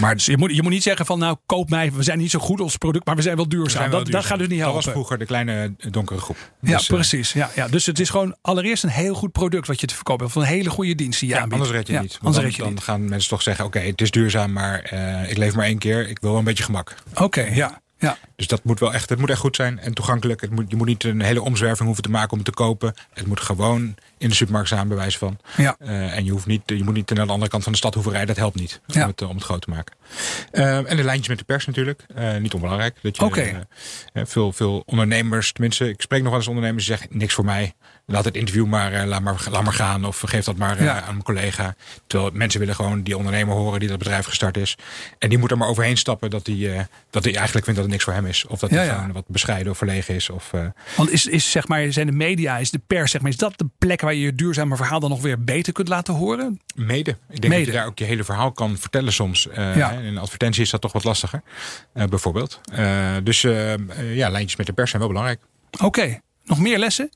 Maar 0.00 0.14
dus 0.14 0.26
je 0.26 0.36
moet, 0.36 0.54
je 0.54 0.62
moet 0.62 0.72
niet 0.72 0.82
zeggen 0.82 1.06
van 1.06 1.18
nou 1.18 1.36
koop 1.46 1.70
mij, 1.70 1.92
we 1.92 2.02
zijn 2.02 2.18
niet 2.18 2.30
zo 2.30 2.38
goed 2.38 2.60
als 2.60 2.76
product, 2.76 3.06
maar 3.06 3.16
we 3.16 3.22
zijn 3.22 3.36
wel 3.36 3.48
duurzaam. 3.48 3.70
Zijn 3.70 3.90
wel 3.90 4.02
dat, 4.02 4.12
dat 4.12 4.24
gaat 4.24 4.38
dus 4.38 4.48
niet 4.48 4.58
helpen. 4.58 4.74
Dat 4.74 4.84
was 4.84 4.92
vroeger 4.92 5.18
de 5.18 5.26
kleine 5.26 5.74
donkere 5.90 6.20
groep. 6.20 6.36
Ja, 6.60 6.76
dus, 6.76 6.86
precies. 6.86 7.32
Ja, 7.32 7.50
ja. 7.54 7.68
Dus 7.68 7.86
het 7.86 8.00
is 8.00 8.10
gewoon 8.10 8.36
allereerst 8.40 8.82
een 8.82 8.90
heel 8.90 9.14
goed 9.14 9.32
product 9.32 9.66
wat 9.66 9.80
je 9.80 9.86
te 9.86 9.94
verkopen 9.94 10.24
hebt. 10.24 10.36
Of 10.36 10.42
een 10.42 10.48
hele 10.48 10.70
goede 10.70 10.94
dienst 10.94 11.20
die 11.20 11.28
je 11.28 11.34
ja, 11.34 11.40
aanbiedt. 11.40 11.60
Anders 11.60 11.78
red 11.78 11.86
je 11.86 11.92
ja, 11.92 12.00
niet. 12.00 12.18
Anders 12.18 12.36
dan, 12.36 12.44
red 12.44 12.54
je 12.54 12.62
dan 12.62 12.72
niet. 12.72 12.82
gaan 12.82 13.08
mensen 13.08 13.28
toch 13.28 13.42
zeggen, 13.42 13.64
oké, 13.64 13.76
okay, 13.76 13.90
het 13.90 14.00
is 14.00 14.10
duurzaam, 14.10 14.52
maar 14.52 14.90
uh, 14.94 15.30
ik 15.30 15.36
leef 15.36 15.54
maar 15.54 15.66
één 15.66 15.78
keer. 15.78 16.08
Ik 16.08 16.18
wil 16.20 16.30
wel 16.30 16.38
een 16.38 16.44
beetje 16.44 16.64
gemak. 16.64 16.94
Oké, 17.10 17.22
okay, 17.22 17.54
ja. 17.54 17.80
Ja. 17.98 18.18
Dus 18.36 18.46
dat 18.46 18.64
moet 18.64 18.80
wel 18.80 18.94
echt, 18.94 19.08
het 19.08 19.18
moet 19.18 19.30
echt 19.30 19.38
goed 19.40 19.56
zijn 19.56 19.78
en 19.78 19.94
toegankelijk. 19.94 20.40
Het 20.40 20.50
moet, 20.50 20.64
je 20.68 20.76
moet 20.76 20.86
niet 20.86 21.04
een 21.04 21.20
hele 21.20 21.42
omzwerving 21.42 21.84
hoeven 21.84 22.02
te 22.02 22.10
maken 22.10 22.30
om 22.30 22.36
het 22.36 22.46
te 22.46 22.52
kopen. 22.52 22.94
Het 23.12 23.26
moet 23.26 23.40
gewoon 23.40 23.94
in 24.18 24.28
de 24.28 24.34
supermarkt 24.34 24.70
bij 24.70 24.96
wijze 24.96 25.18
van. 25.18 25.38
Ja. 25.56 25.76
Eh, 25.78 26.16
en 26.16 26.24
je, 26.24 26.30
hoeft 26.30 26.46
niet, 26.46 26.62
je 26.66 26.84
moet 26.84 26.94
niet 26.94 27.10
naar 27.14 27.26
de 27.26 27.32
andere 27.32 27.50
kant 27.50 27.62
van 27.62 27.72
de 27.72 27.78
stad 27.78 27.94
hoeven 27.94 28.12
rijden. 28.12 28.34
Dat 28.34 28.44
helpt 28.44 28.56
niet 28.60 28.80
Ja. 28.86 29.02
om, 29.02 29.08
het, 29.08 29.20
eh, 29.20 29.28
om 29.28 29.34
het 29.34 29.44
groot 29.44 29.60
te 29.60 29.70
maken. 29.70 29.96
Eh, 30.50 30.90
en 30.90 30.96
de 30.96 31.04
lijntjes 31.04 31.28
met 31.28 31.38
de 31.38 31.44
pers 31.44 31.66
natuurlijk. 31.66 32.06
Niet 32.40 32.54
onbelangrijk. 32.54 32.96
Dat 33.02 33.16
je, 33.16 33.66
veel, 34.14 34.52
veel 34.52 34.82
ondernemers, 34.86 35.52
tenminste, 35.52 35.88
ik 35.88 36.00
spreek 36.00 36.20
nog 36.20 36.28
wel 36.30 36.38
eens 36.38 36.48
ondernemers 36.48 36.86
die 36.86 36.96
zeggen 36.96 37.18
niks 37.18 37.34
voor 37.34 37.44
mij. 37.44 37.74
Laat 38.10 38.24
het 38.24 38.36
interview 38.36 38.66
maar, 38.66 38.92
eh, 38.92 39.04
laat 39.06 39.22
maar, 39.22 39.46
laat 39.50 39.62
maar 39.64 39.72
gaan. 39.72 40.04
Of 40.04 40.22
geef 40.26 40.44
dat 40.44 40.56
maar 40.56 40.76
eh, 40.78 40.84
Ja. 40.84 41.02
aan 41.02 41.14
een 41.14 41.22
collega. 41.22 41.74
Terwijl 42.06 42.30
mensen 42.34 42.60
willen 42.60 42.74
gewoon 42.74 43.02
die 43.02 43.16
ondernemer 43.16 43.54
horen 43.54 43.80
die 43.80 43.88
dat 43.88 43.98
bedrijf 43.98 44.24
gestart 44.26 44.56
is. 44.56 44.76
En 45.18 45.28
die 45.28 45.38
moet 45.38 45.50
er 45.50 45.58
maar 45.58 45.68
overheen 45.68 45.96
stappen 45.96 46.30
dat 46.30 46.46
hij 46.46 46.76
eh, 46.78 46.84
dat 47.10 47.24
hij 47.24 47.34
eigenlijk 47.34 47.64
vindt 47.64 47.80
dat 47.80 47.82
het 47.82 47.88
niks 47.90 48.04
voor 48.04 48.12
hem 48.12 48.26
is. 48.26 48.46
Of 48.46 48.58
dat 48.58 48.70
hij 48.70 48.78
Ja, 48.78 48.84
ja. 48.84 48.94
gewoon 48.98 49.12
wat 49.12 49.24
bescheiden 49.26 49.72
of 49.72 49.78
verlegen 49.78 50.14
is. 50.14 50.30
Of, 50.30 50.50
Want 50.96 51.10
is, 51.10 51.26
is, 51.26 51.50
zeg 51.50 51.68
maar, 51.68 51.92
zijn 51.92 52.06
de 52.06 52.12
media, 52.12 52.58
is 52.58 52.70
de 52.70 52.80
pers, 52.86 53.10
zeg 53.10 53.20
maar, 53.20 53.30
is 53.30 53.36
dat 53.36 53.52
de 53.58 53.66
plek 53.78 54.00
waar 54.00 54.14
je 54.14 54.20
je 54.20 54.34
duurzame 54.34 54.76
verhaal 54.76 55.00
dan 55.00 55.10
nog 55.10 55.20
weer 55.20 55.44
beter 55.44 55.72
kunt 55.72 55.88
laten 55.88 56.14
horen? 56.14 56.60
Mede. 56.74 57.10
Ik 57.10 57.16
denk 57.40 57.42
Mede. 57.42 57.56
dat 57.56 57.66
je 57.66 57.72
daar 57.72 57.86
ook 57.86 57.98
je 57.98 58.04
hele 58.04 58.24
verhaal 58.24 58.52
kan 58.52 58.76
vertellen 58.78 59.12
soms. 59.12 59.48
Ja. 59.54 59.62
hè, 59.92 59.98
In 60.00 60.04
een 60.06 60.18
advertentie 60.18 60.62
is 60.62 60.70
dat 60.70 60.80
toch 60.80 60.92
wat 60.92 61.04
lastiger, 61.04 61.42
bijvoorbeeld. 61.92 62.60
Dus 63.22 63.40
ja, 64.12 64.28
lijntjes 64.28 64.56
met 64.56 64.66
de 64.66 64.72
pers 64.72 64.90
zijn 64.90 65.02
wel 65.02 65.10
belangrijk. 65.10 65.40
Oké, 65.82 66.20
nog 66.44 66.58
meer 66.58 66.78
lessen? 66.78 67.10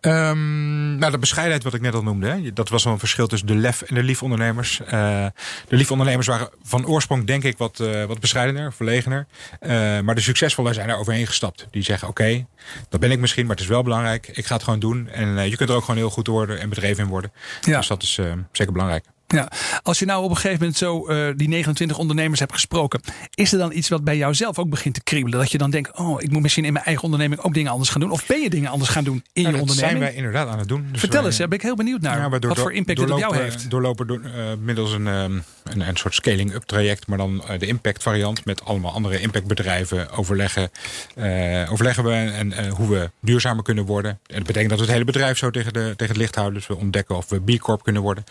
Ehm, 0.00 0.96
nou, 0.96 1.12
de 1.12 1.18
bescheidenheid 1.18 1.62
wat 1.62 1.74
ik 1.74 1.80
net 1.80 1.94
al 1.94 2.02
noemde. 2.02 2.28
Hè, 2.28 2.52
dat 2.52 2.68
was 2.68 2.84
wel 2.84 2.92
een 2.92 2.98
verschil 2.98 3.26
tussen 3.26 3.48
de 3.48 3.54
lef 3.54 3.82
en 3.82 3.94
de 3.94 4.02
lief 4.02 4.22
ondernemers. 4.22 4.80
Eh, 4.80 5.26
de 5.68 5.76
lief 5.76 5.90
ondernemers 5.90 6.26
waren 6.26 6.50
van 6.62 6.86
oorsprong 6.86 7.26
denk 7.26 7.44
ik 7.44 7.58
wat, 7.58 7.80
eh, 7.80 8.04
wat 8.04 8.20
bescheidener, 8.20 8.72
verlegener. 8.72 9.26
Eh, 9.60 10.00
maar 10.00 10.14
de 10.14 10.20
succesvolle 10.20 10.72
zijn 10.72 10.88
daar 10.88 10.98
overheen 10.98 11.26
gestapt. 11.26 11.66
Die 11.70 11.82
zeggen 11.82 12.08
oké, 12.08 12.46
dat 12.88 13.00
ben 13.00 13.10
ik 13.10 13.18
misschien, 13.18 13.46
maar 13.46 13.54
het 13.54 13.64
is 13.64 13.70
wel 13.70 13.82
belangrijk. 13.82 14.28
Ik 14.28 14.46
ga 14.46 14.54
het 14.54 14.64
gewoon 14.64 14.80
doen. 14.80 15.08
En 15.08 15.48
je 15.50 15.56
kunt 15.56 15.70
er 15.70 15.76
ook 15.76 15.84
gewoon 15.84 15.96
heel 15.96 16.10
goed 16.10 16.26
worden 16.26 16.60
en 16.60 16.68
bedreven 16.68 17.04
in 17.04 17.10
worden. 17.10 17.32
Ja. 17.60 17.76
Dus 17.76 17.86
dat 17.86 18.02
is 18.02 18.20
zeker 18.52 18.72
belangrijk. 18.72 19.04
Ja, 19.28 19.48
als 19.82 19.98
je 19.98 20.04
nou 20.04 20.22
op 20.24 20.30
een 20.30 20.36
gegeven 20.36 20.58
moment 20.58 20.76
zo 20.76 21.06
eh, 21.06 21.32
die 21.36 21.48
29 21.48 21.98
ondernemers 21.98 22.40
hebt 22.40 22.52
gesproken, 22.52 23.00
is 23.34 23.52
er 23.52 23.58
dan 23.58 23.72
iets 23.72 23.88
wat 23.88 24.04
bij 24.04 24.16
jou 24.16 24.34
zelf 24.34 24.58
ook 24.58 24.68
begint 24.70 24.94
te 24.94 25.02
kriebelen? 25.02 25.38
Dat 25.38 25.50
je 25.50 25.58
dan 25.58 25.70
denkt, 25.70 25.98
oh, 25.98 26.22
ik 26.22 26.30
moet 26.30 26.42
misschien 26.42 26.64
in 26.64 26.72
mijn 26.72 26.84
eigen 26.84 27.04
onderneming 27.04 27.40
ook 27.40 27.54
dingen 27.54 27.70
anders 27.72 27.90
gaan 27.90 28.00
doen. 28.00 28.10
Of 28.10 28.26
ben 28.26 28.40
je 28.40 28.50
dingen 28.50 28.70
anders 28.70 28.90
gaan 28.90 29.04
doen 29.04 29.24
in 29.32 29.42
Nou, 29.42 29.54
je 29.54 29.60
dat 29.60 29.60
onderneming? 29.60 29.98
zijn 30.02 30.12
wij 30.12 30.14
inderdaad 30.24 30.48
aan 30.48 30.58
het 30.58 30.68
doen. 30.68 30.86
Dus 30.90 31.00
Vertel 31.00 31.18
wij- 31.18 31.28
eens, 31.28 31.38
daar 31.38 31.48
ben 31.48 31.58
ik 31.58 31.64
heel 31.64 31.76
benieuwd 31.76 32.00
naar. 32.00 32.30
Wat 32.30 32.58
voor 32.58 32.72
impact 32.72 33.00
het 33.00 33.10
op 33.10 33.18
jou 33.18 33.36
heeft. 33.36 33.70
Doorlopen 33.70 34.06
door, 34.06 34.20
eh, 34.24 34.30
middels 34.60 34.92
een, 34.92 35.06
ehm, 35.06 35.38
een, 35.64 35.88
een 35.88 35.96
soort 35.96 36.14
scaling-up 36.14 36.62
traject, 36.62 37.06
maar 37.06 37.18
dan 37.18 37.44
eh, 37.48 37.58
de 37.58 37.66
impact 37.66 38.02
variant 38.02 38.44
met 38.44 38.64
allemaal 38.64 38.92
andere 38.92 39.20
impactbedrijven 39.20 40.10
overleggen. 40.10 40.70
overleggen 41.70 42.04
we 42.04 42.12
en 42.12 42.68
hoe 42.68 42.88
we 42.88 43.10
duurzamer 43.20 43.62
kunnen 43.64 43.84
worden. 43.84 44.10
En 44.10 44.36
dat 44.36 44.46
betekent 44.46 44.68
dat 44.70 44.78
we 44.78 44.84
het 44.84 44.92
hele 44.94 45.04
bedrijf 45.04 45.38
zo 45.38 45.50
tegen, 45.50 45.72
de, 45.72 45.92
tegen 45.96 46.06
het 46.14 46.16
licht 46.16 46.34
houden. 46.34 46.58
Dus 46.58 46.66
we 46.68 46.76
ontdekken 46.76 47.16
of 47.16 47.28
we 47.28 47.40
B 47.40 47.58
Corp 47.58 47.82
kunnen 47.82 48.02
worden. 48.02 48.24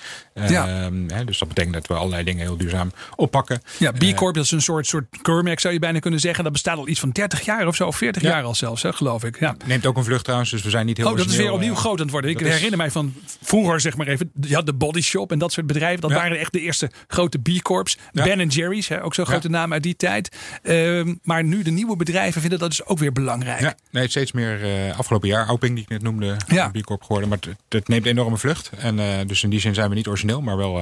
Ja. 0.47 0.84
Hè, 1.07 1.25
dus 1.25 1.37
dat 1.39 1.47
betekent 1.47 1.73
dat 1.73 1.87
we 1.87 1.93
allerlei 1.93 2.23
dingen 2.23 2.41
heel 2.45 2.57
duurzaam 2.57 2.91
oppakken. 3.15 3.61
Ja, 3.79 3.91
B 3.91 4.01
Eh, 4.01 4.13
Corp 4.15 4.35
dat 4.35 4.43
is 4.43 4.51
een 4.51 4.61
soort, 4.61 4.87
soort 4.87 5.05
keurmerk 5.21 5.59
zou 5.59 5.73
je 5.73 5.79
bijna 5.79 5.99
kunnen 5.99 6.19
zeggen. 6.19 6.43
Dat 6.43 6.53
bestaat 6.53 6.77
al 6.77 6.87
iets 6.87 6.99
van 6.99 7.09
30 7.09 7.45
jaar 7.45 7.67
of 7.67 7.75
zo, 7.75 7.87
of 7.87 7.97
40 7.97 8.21
Ja. 8.21 8.29
jaar 8.29 8.43
al 8.43 8.55
zelfs, 8.55 8.81
hè, 8.81 8.93
geloof 8.93 9.23
ik. 9.23 9.39
Ja. 9.39 9.55
Neemt 9.65 9.85
ook 9.85 9.97
een 9.97 10.03
vlucht 10.03 10.23
trouwens, 10.23 10.51
dus 10.51 10.61
we 10.61 10.69
zijn 10.69 10.85
niet 10.85 10.97
heel 10.97 11.09
Oh, 11.11 11.17
dat 11.17 11.29
is 11.29 11.35
weer 11.35 11.51
opnieuw 11.51 11.73
eh, 11.73 11.77
groot 11.79 11.97
aan 11.97 12.01
het 12.01 12.11
worden. 12.11 12.29
Ik 12.31 12.37
dat 12.37 12.47
is- 12.47 12.53
herinner 12.53 12.77
mij 12.77 12.91
van 12.91 13.13
vroeger, 13.41 13.79
zeg 13.81 13.97
maar 13.97 14.07
even, 14.07 14.31
je 14.41 14.55
had 14.55 14.65
de 14.65 14.73
Body 14.73 15.01
Shop 15.01 15.31
en 15.31 15.39
dat 15.39 15.51
soort 15.51 15.67
bedrijven. 15.67 16.01
Dat 16.01 16.09
Ja. 16.09 16.15
waren 16.15 16.39
echt 16.39 16.51
de 16.53 16.59
eerste 16.59 16.91
grote 17.07 17.37
B 17.39 17.61
Corps. 17.61 17.97
Ben 18.11 18.47
Jerry's, 18.47 18.87
hè, 18.87 19.03
ook 19.03 19.13
zo'n 19.13 19.25
grote 19.25 19.49
naam 19.49 19.73
uit 19.73 19.83
die 19.83 19.95
tijd. 19.95 20.35
Ehm, 20.63 21.13
maar 21.23 21.43
nu 21.43 21.61
de 21.63 21.71
nieuwe 21.71 21.95
bedrijven 21.95 22.41
vinden 22.41 22.59
dat 22.59 22.69
dus 22.69 22.85
ook 22.85 22.97
weer 22.99 23.11
belangrijk. 23.11 23.59
Ja, 23.59 23.75
nee, 23.91 24.09
steeds 24.09 24.31
meer 24.31 24.63
eh, 24.63 24.97
afgelopen 24.99 25.27
jaar. 25.29 25.47
Auping, 25.47 25.73
die 25.75 25.83
ik 25.83 25.89
net 25.89 26.01
noemde, 26.01 26.35
Ja. 26.47 26.69
B 26.69 26.81
Corp 26.83 27.01
geworden. 27.01 27.29
Maar 27.29 27.37
het, 27.41 27.55
het 27.69 27.87
neemt 27.87 28.05
enorme 28.05 28.37
vlucht. 28.37 28.69
En 28.77 29.27
dus 29.27 29.43
in 29.43 29.49
die 29.49 29.59
zin 29.59 29.73
zijn 29.73 29.89
we 29.89 29.95
niet 29.95 30.07
origineel, 30.07 30.41
maar 30.41 30.57
wel, 30.57 30.74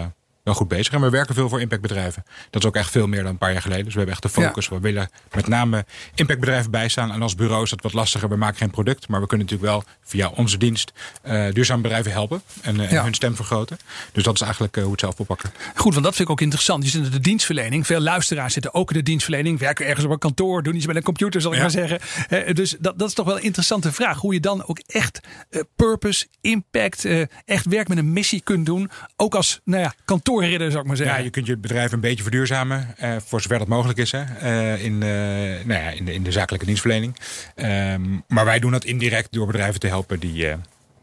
wel 0.43 0.53
goed 0.53 0.67
bezig. 0.67 0.93
En 0.93 1.01
we 1.01 1.09
werken 1.09 1.35
veel 1.35 1.49
voor 1.49 1.61
impactbedrijven. 1.61 2.23
Dat 2.49 2.61
is 2.61 2.67
ook 2.67 2.75
echt 2.75 2.91
veel 2.91 3.07
meer 3.07 3.21
dan 3.21 3.31
een 3.31 3.37
paar 3.37 3.51
jaar 3.51 3.61
geleden. 3.61 3.83
Dus 3.83 3.93
we 3.93 3.99
hebben 3.99 4.17
echt 4.17 4.33
de 4.33 4.41
focus. 4.41 4.67
We 4.69 4.79
willen 4.79 5.09
met 5.35 5.47
name 5.47 5.85
impactbedrijven 6.15 6.71
bijstaan. 6.71 7.11
En 7.11 7.21
als 7.21 7.35
bureau 7.35 7.63
is 7.63 7.69
dat 7.69 7.81
wat 7.81 7.93
lastiger. 7.93 8.29
We 8.29 8.35
maken 8.35 8.57
geen 8.57 8.69
product. 8.71 9.07
Maar 9.07 9.21
we 9.21 9.27
kunnen 9.27 9.45
natuurlijk 9.45 9.71
wel 9.73 9.83
via 10.03 10.29
onze 10.29 10.57
dienst 10.57 10.91
eh 11.21 11.51
duurzame 11.51 11.81
bedrijven 11.81 12.11
helpen. 12.11 12.41
En, 12.61 12.79
eh, 12.79 12.91
Ja. 12.91 13.03
hun 13.03 13.13
stem 13.13 13.35
vergroten. 13.35 13.77
Dus 14.11 14.23
dat 14.23 14.33
is 14.35 14.41
eigenlijk 14.41 14.77
eh, 14.77 14.83
hoe 14.83 14.91
het 14.91 14.99
zelf 15.01 15.19
oppakken. 15.19 15.51
Goed, 15.75 15.93
want 15.93 16.05
dat 16.05 16.15
vind 16.15 16.27
ik 16.27 16.33
ook 16.33 16.41
interessant. 16.41 16.83
Je 16.83 16.89
zit 16.89 17.05
in 17.05 17.11
de 17.11 17.19
dienstverlening. 17.19 17.85
Veel 17.85 17.99
luisteraars 18.01 18.53
zitten 18.53 18.73
ook 18.73 18.91
in 18.91 18.97
de 18.97 19.03
dienstverlening. 19.03 19.59
Werken 19.59 19.85
ergens 19.85 20.05
op 20.05 20.11
een 20.11 20.17
kantoor, 20.19 20.63
doen 20.63 20.75
iets 20.75 20.85
met 20.85 20.95
een 20.95 21.03
computer, 21.03 21.41
zal 21.41 21.51
ik 21.51 21.57
Ja. 21.57 21.63
maar 21.63 21.71
zeggen. 21.71 22.55
Dus 22.55 22.75
dat, 22.79 22.99
dat 22.99 23.07
is 23.07 23.13
toch 23.13 23.25
wel 23.25 23.35
een 23.37 23.43
interessante 23.43 23.91
vraag. 23.91 24.17
Hoe 24.19 24.33
je 24.33 24.39
dan 24.39 24.65
ook 24.67 24.79
echt 24.79 25.19
purpose, 25.75 26.27
impact, 26.41 27.05
echt 27.45 27.65
werk 27.65 27.87
met 27.87 27.97
een 27.97 28.13
missie 28.13 28.41
kunt 28.41 28.65
doen. 28.65 28.89
Ook 29.15 29.35
als 29.35 29.61
nou 29.63 29.81
ja, 29.83 29.93
zou 30.41 30.81
ik 30.81 30.87
maar 30.87 30.97
zeggen. 30.97 31.17
Ja, 31.17 31.23
je 31.23 31.29
kunt 31.29 31.45
je 31.45 31.57
bedrijf 31.57 31.91
een 31.91 31.99
beetje 31.99 32.23
verduurzamen, 32.23 32.87
eh, 32.97 33.15
voor 33.25 33.41
zover 33.41 33.59
dat 33.59 33.67
mogelijk 33.67 33.99
is, 33.99 34.11
hè, 34.11 34.23
eh, 34.39 34.83
in, 34.83 35.03
eh, 35.03 35.09
nou 35.65 35.81
ja, 35.81 35.89
in, 35.89 36.05
de, 36.05 36.13
in 36.13 36.23
de 36.23 36.31
zakelijke 36.31 36.65
dienstverlening. 36.65 37.15
Ehm, 37.55 38.01
maar 38.27 38.45
wij 38.45 38.59
doen 38.59 38.71
dat 38.71 38.85
indirect 38.85 39.33
door 39.33 39.45
bedrijven 39.45 39.79
te 39.79 39.87
helpen 39.87 40.19
die, 40.19 40.47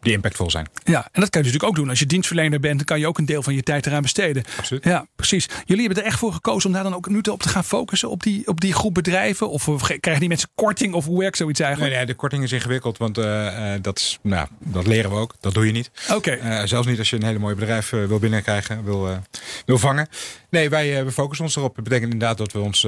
die 0.01 0.13
impactvol 0.13 0.51
zijn. 0.51 0.69
Ja, 0.85 1.09
en 1.13 1.21
dat 1.21 1.31
kan 1.31 1.41
je 1.41 1.47
natuurlijk 1.47 1.65
ook 1.65 1.75
doen. 1.75 1.89
Als 1.89 1.99
je 1.99 2.07
dienstverlener 2.07 2.61
bent, 2.61 2.77
dan 2.77 2.85
kan 2.85 2.99
je 2.99 3.07
ook 3.07 3.19
een 3.19 3.27
deel 3.27 3.43
van 3.43 3.55
je 3.55 3.63
tijd 3.63 3.87
eraan 3.87 4.03
besteden. 4.03 4.45
Absoluut. 4.59 4.85
Ja, 4.85 5.07
precies. 5.17 5.49
Jullie 5.65 5.87
hebben 5.87 6.03
er 6.03 6.09
echt 6.09 6.19
voor 6.19 6.33
gekozen 6.33 6.67
om 6.69 6.75
daar 6.75 6.83
dan 6.83 6.95
ook 6.95 7.09
nu 7.09 7.19
op 7.31 7.43
te 7.43 7.49
gaan 7.49 7.65
focussen 7.65 8.11
op 8.11 8.23
die, 8.23 8.47
op 8.47 8.61
die 8.61 8.75
groep 8.75 8.95
bedrijven? 8.95 9.51
Of 9.51 9.65
krijgen 10.01 10.19
die 10.19 10.29
mensen 10.29 10.49
korting 10.55 10.95
of 10.95 11.05
hoe 11.05 11.19
werkt 11.19 11.37
zoiets 11.37 11.61
eigenlijk? 11.61 11.91
Nee, 11.91 12.05
nee, 12.05 12.13
de 12.13 12.19
korting 12.19 12.43
is 12.43 12.53
ingewikkeld, 12.53 12.99
want 12.99 13.19
eh, 13.19 13.75
eh, 13.75 13.83
dat, 13.83 13.99
is, 13.99 14.19
nou, 14.23 14.49
dat 14.59 14.87
leren 14.87 15.11
we 15.11 15.17
ook. 15.17 15.35
Dat 15.41 15.55
doe 15.55 15.67
je 15.67 15.73
niet. 15.73 15.91
Oké. 16.15 16.31
Eh, 16.31 16.63
zelfs 16.65 16.87
niet 16.87 16.99
als 16.99 17.11
je 17.11 17.17
een 17.17 17.25
hele 17.25 17.39
mooie 17.39 17.55
bedrijf 17.55 17.91
wil 17.91 18.19
binnenkrijgen, 18.19 18.85
wil, 18.85 19.09
wil 19.67 19.79
vangen. 19.79 20.09
Nee, 20.51 20.69
wij 20.69 21.05
we 21.05 21.13
focussen 21.13 21.45
ons 21.45 21.57
erop. 21.57 21.75
Dat 21.75 21.85
betekent 21.85 22.13
inderdaad 22.13 22.39
dat 22.39 22.53
we 22.53 22.59
ons 22.59 22.87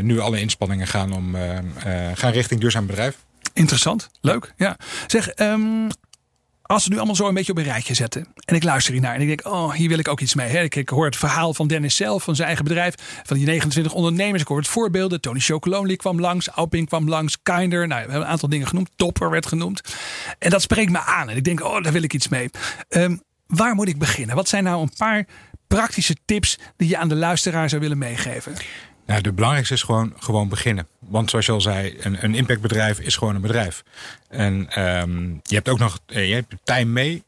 nu 0.00 0.20
alle 0.20 0.40
inspanningen 0.40 0.86
gaan 0.86 1.12
om 1.12 1.36
gaan 2.14 2.32
richting 2.32 2.60
duurzaam 2.60 2.86
bedrijf. 2.86 3.16
Interessant, 3.52 4.10
leuk. 4.20 4.52
Ja. 4.56 4.76
Zeg, 5.06 5.28
ehm, 5.28 5.88
als 6.66 6.84
we 6.84 6.90
nu 6.90 6.96
allemaal 6.96 7.14
zo 7.14 7.28
een 7.28 7.34
beetje 7.34 7.52
op 7.52 7.58
een 7.58 7.64
rijtje 7.64 7.94
zetten. 7.94 8.26
En 8.44 8.54
ik 8.54 8.62
luister 8.62 8.92
hiernaar 8.92 9.14
en 9.14 9.20
ik 9.20 9.26
denk, 9.26 9.46
oh, 9.46 9.72
hier 9.72 9.88
wil 9.88 9.98
ik 9.98 10.08
ook 10.08 10.20
iets 10.20 10.34
mee. 10.34 10.48
Hè? 10.48 10.62
Ik, 10.62 10.88
hoor 10.88 11.04
het 11.04 11.16
verhaal 11.16 11.54
van 11.54 11.66
Dennis 11.66 11.96
zelf, 11.96 12.22
van 12.22 12.34
zijn 12.34 12.46
eigen 12.46 12.64
bedrijf. 12.64 12.94
Van 13.22 13.36
die 13.36 13.46
29 13.46 13.92
ondernemers. 13.92 14.42
Ik 14.42 14.48
hoor 14.48 14.58
het 14.58 14.68
voorbeelden. 14.68 15.20
Tony 15.20 15.40
Chocolonely 15.40 15.96
kwam 15.96 16.20
langs. 16.20 16.48
Auping 16.48 16.88
kwam 16.88 17.08
langs. 17.08 17.42
Kinder. 17.42 17.86
Nou, 17.86 18.04
we 18.04 18.10
hebben 18.10 18.20
een 18.20 18.32
aantal 18.32 18.48
dingen 18.48 18.66
genoemd. 18.66 18.90
Topper 18.96 19.30
werd 19.30 19.46
genoemd. 19.46 19.80
En 20.38 20.50
dat 20.50 20.62
spreekt 20.62 20.90
me 20.90 21.00
aan. 21.00 21.30
En 21.30 21.36
ik 21.36 21.44
denk, 21.44 21.64
oh, 21.64 21.82
daar 21.82 21.92
wil 21.92 22.02
ik 22.02 22.14
iets 22.14 22.28
mee. 22.28 22.50
Ehm, 22.88 23.16
waar 23.46 23.74
moet 23.74 23.88
ik 23.88 23.98
beginnen? 23.98 24.36
Wat 24.36 24.48
zijn 24.48 24.64
nou 24.64 24.82
een 24.82 24.92
paar 24.96 25.26
praktische 25.66 26.16
tips 26.24 26.58
die 26.76 26.88
je 26.88 26.98
aan 26.98 27.08
de 27.08 27.16
luisteraar 27.16 27.68
zou 27.68 27.80
willen 27.80 27.98
meegeven? 27.98 28.52
Nou, 29.06 29.20
de 29.20 29.32
belangrijkste 29.32 29.74
is 29.74 29.82
gewoon, 29.82 30.12
gewoon 30.18 30.48
beginnen. 30.48 30.86
Want 31.14 31.30
zoals 31.30 31.46
je 31.46 31.52
al 31.52 31.60
zei, 31.60 31.96
een, 32.00 32.16
een 32.24 32.34
impactbedrijf 32.34 32.98
is 33.00 33.16
gewoon 33.16 33.34
een 33.34 33.40
bedrijf. 33.40 33.82
En 34.28 34.66
ehm, 34.70 35.28
je 35.42 35.54
hebt 35.54 35.68
ook 35.68 35.78
nog 35.78 35.98
eh, 36.06 36.28
je 36.28 36.34
hebt 36.34 36.54
tijd 36.64 36.86
mee. 36.86 37.22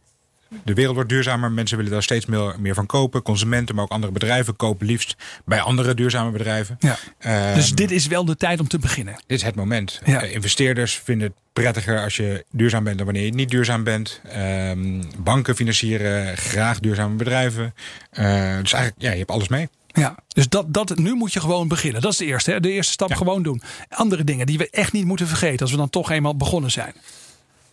De 0.64 0.74
wereld 0.74 0.94
wordt 0.94 1.10
duurzamer. 1.10 1.52
Mensen 1.52 1.76
willen 1.76 1.92
daar 1.92 2.02
steeds 2.02 2.26
meer, 2.26 2.54
meer 2.58 2.74
van 2.74 2.86
kopen. 2.86 3.22
Consumenten, 3.22 3.74
maar 3.74 3.84
ook 3.84 3.90
andere 3.90 4.12
bedrijven 4.12 4.56
kopen 4.56 4.86
liefst 4.86 5.16
bij 5.44 5.60
andere 5.60 5.94
duurzame 5.94 6.30
bedrijven. 6.30 6.76
Ja. 6.78 6.96
Ehm, 7.18 7.54
Dus 7.54 7.72
dit 7.72 7.90
is 7.90 8.06
wel 8.06 8.24
de 8.24 8.36
tijd 8.36 8.60
om 8.60 8.68
te 8.68 8.78
beginnen. 8.78 9.14
dit 9.26 9.38
is 9.38 9.42
het 9.42 9.54
moment. 9.54 10.00
Ja. 10.04 10.22
Eh, 10.22 10.34
investeerders 10.34 11.00
vinden 11.04 11.26
het 11.26 11.36
prettiger 11.52 12.02
als 12.02 12.16
je 12.16 12.44
duurzaam 12.50 12.84
bent 12.84 12.96
dan 12.96 13.06
wanneer 13.06 13.24
je 13.24 13.34
niet 13.34 13.50
duurzaam 13.50 13.84
bent. 13.84 14.20
Ehm, 14.28 15.02
banken 15.18 15.56
financieren 15.56 16.36
graag 16.36 16.80
duurzame 16.80 17.14
bedrijven. 17.16 17.74
Eh, 18.10 18.24
dus 18.60 18.72
eigenlijk, 18.72 18.94
ja, 18.98 19.10
je 19.10 19.18
hebt 19.18 19.30
alles 19.30 19.48
mee. 19.48 19.68
Ja, 19.96 20.16
dus 20.28 20.48
dat, 20.48 20.74
dat, 20.74 20.98
nu 20.98 21.14
moet 21.14 21.32
je 21.32 21.40
gewoon 21.40 21.68
beginnen. 21.68 22.00
Dat 22.00 22.12
is 22.12 22.18
de 22.18 22.24
eerste. 22.24 22.50
Hè? 22.50 22.60
De 22.60 22.70
eerste 22.70 22.92
stap 22.92 23.08
Ja. 23.08 23.14
gewoon 23.16 23.42
doen. 23.42 23.62
Andere 23.88 24.24
dingen 24.24 24.46
die 24.46 24.58
we 24.58 24.70
echt 24.70 24.92
niet 24.92 25.04
moeten 25.04 25.26
vergeten 25.28 25.60
als 25.60 25.70
we 25.70 25.76
dan 25.76 25.90
toch 25.90 26.10
eenmaal 26.10 26.36
begonnen 26.36 26.70
zijn. 26.70 26.94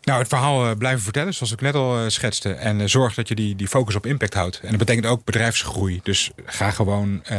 Nou, 0.03 0.19
het 0.19 0.27
verhaal 0.27 0.69
eh, 0.69 0.77
blijven 0.77 1.01
vertellen, 1.03 1.33
zoals 1.33 1.51
ik 1.51 1.61
net 1.61 1.75
al 1.75 1.97
eh, 1.99 2.09
schetste. 2.09 2.53
En 2.53 2.81
eh, 2.81 2.87
zorg 2.87 3.13
dat 3.13 3.27
je 3.27 3.35
die, 3.35 3.55
die 3.55 3.67
focus 3.67 3.95
op 3.95 4.05
impact 4.05 4.33
houdt. 4.33 4.59
En 4.59 4.69
dat 4.69 4.77
betekent 4.77 5.05
ook 5.05 5.23
bedrijfsgroei. 5.23 5.99
Dus 6.03 6.31
ga 6.45 6.71
gewoon, 6.71 7.23
eh, 7.23 7.37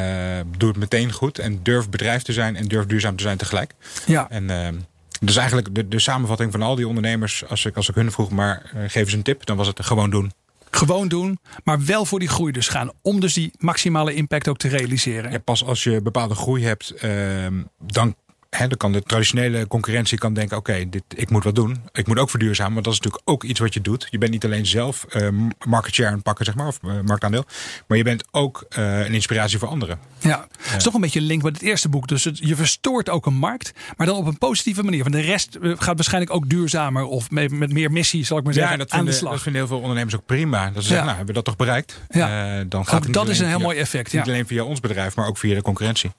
doe 0.57 0.69
het 0.69 0.79
meteen 0.79 1.13
goed. 1.13 1.39
En 1.39 1.63
durf 1.63 1.89
bedrijf 1.89 2.23
te 2.23 2.33
zijn 2.33 2.57
en 2.57 2.69
durf 2.69 2.87
duurzaam 2.87 3.17
te 3.17 3.23
zijn 3.23 3.37
tegelijk. 3.37 3.75
Ja, 4.07 4.27
En 4.31 4.87
dus 5.21 5.37
eigenlijk 5.37 5.75
de, 5.75 5.89
de 5.89 5.99
samenvatting 5.99 6.53
van 6.53 6.63
al 6.63 6.75
die 6.75 6.89
ondernemers. 6.89 7.45
Als 7.49 7.65
ik, 7.65 7.77
als 7.77 7.89
ik 7.89 7.95
hun 7.95 8.13
vroeg, 8.13 8.31
maar 8.31 8.71
geef 8.87 8.95
eens 9.05 9.13
een 9.13 9.23
tip. 9.23 9.47
Dan 9.47 9.57
was 9.57 9.67
het 9.67 9.85
gewoon 9.85 10.11
doen. 10.11 10.33
Gewoon 10.75 11.09
doen. 11.09 11.39
Maar 11.65 11.85
wel 11.85 12.05
voor 12.05 12.19
die 12.19 12.29
groei 12.29 12.53
dus 12.53 12.69
gaan. 12.69 12.91
Om 13.03 13.21
dus 13.21 13.35
die 13.35 13.51
maximale 13.59 14.15
impact 14.15 14.49
ook 14.49 14.59
te 14.59 14.69
realiseren. 14.69 15.33
Ja, 15.33 15.39
pas 15.39 15.65
als 15.65 15.85
je 15.85 16.03
bepaalde 16.03 16.35
groei 16.35 16.65
hebt, 16.65 16.91
ehm, 16.91 17.63
dan 17.79 18.15
hè, 18.57 18.69
dan 18.69 18.77
kan 18.77 18.93
de 18.93 19.03
traditionele 19.03 19.67
concurrentie 19.67 20.19
kan 20.19 20.35
denken: 20.35 20.57
oké, 20.57 20.89
dit 20.89 21.03
ik 21.15 21.31
moet 21.31 21.45
wat 21.45 21.55
doen. 21.55 21.83
Ik 21.93 22.07
moet 22.07 22.19
ook 22.19 22.31
verduurzamen, 22.31 22.73
want 22.73 22.85
dat 22.85 22.95
is 22.95 23.01
natuurlijk 23.01 23.31
ook 23.31 23.45
iets 23.45 23.61
wat 23.61 23.75
je 23.75 23.81
doet. 23.81 24.07
Je 24.11 24.19
bent 24.19 24.31
niet 24.31 24.45
alleen 24.45 24.67
zelf 24.67 25.07
uh, 25.17 25.29
market 25.67 25.95
share 25.95 26.09
aan 26.09 26.15
het 26.15 26.23
pakken, 26.23 26.45
zeg 26.45 26.55
maar, 26.55 26.67
of 26.67 26.79
uh, 26.85 26.93
marktaandeel. 27.05 27.45
Maar 27.87 27.99
je 27.99 28.05
bent 28.05 28.25
ook 28.31 28.67
uh, 28.79 28.99
een 28.99 29.13
inspiratie 29.15 29.59
voor 29.59 29.69
anderen. 29.69 29.99
Ja, 30.19 30.47
het 30.63 30.77
is 30.77 30.83
toch 30.83 30.95
een 30.95 31.01
beetje 31.01 31.21
een 31.21 31.27
link 31.27 31.43
met 31.43 31.53
het 31.55 31.63
eerste 31.63 31.89
boek. 31.89 32.09
Dus 32.09 32.25
het, 32.25 32.39
je 32.39 32.57
verstoort 32.57 33.09
ook 33.09 33.27
een 33.27 33.35
markt, 33.35 33.73
maar 33.97 34.07
dan 34.07 34.17
op 34.17 34.27
een 34.27 34.39
positieve 34.39 34.83
manier. 34.83 35.03
Want 35.03 35.15
de 35.15 35.21
rest 35.21 35.59
gaat 35.61 35.95
waarschijnlijk 35.95 36.33
ook 36.33 36.49
duurzamer 36.49 37.05
of 37.05 37.31
met, 37.31 37.51
met 37.51 37.73
meer 37.73 37.93
missie, 37.93 38.25
zal 38.25 38.39
ik 38.39 38.45
maar 38.45 38.53
zeggen, 38.53 38.73
ja, 38.73 38.79
dat 38.79 38.91
aan 38.91 38.97
vinden, 38.97 39.15
de 39.15 39.21
slag. 39.21 39.33
Dat 39.33 39.43
vinden 39.43 39.61
heel 39.61 39.71
veel 39.71 39.81
ondernemers 39.81 40.15
ook 40.17 40.27
prima. 40.27 40.71
Dat 40.71 40.83
ze 40.83 40.89
zeggen, 40.89 41.07
nou, 41.07 41.17
hebben 41.17 41.27
we 41.27 41.33
dat 41.33 41.45
toch 41.45 41.57
bereikt? 41.57 42.01
Ja. 42.09 42.65
dan 42.65 42.87
gaat 42.87 43.07
ook 43.07 43.13
dat 43.13 43.29
is 43.29 43.39
een 43.39 43.49
heel 43.49 43.59
mooi 43.59 43.79
effect. 43.79 44.13
Niet 44.13 44.27
ja. 44.27 44.33
alleen 44.33 44.47
via 44.47 44.65
ons 44.65 44.81
bedrijf, 44.81 45.17
maar 45.17 45.27
ook 45.27 45.39
via 45.39 45.55
de 45.55 45.63
concurrentie. 45.63 46.11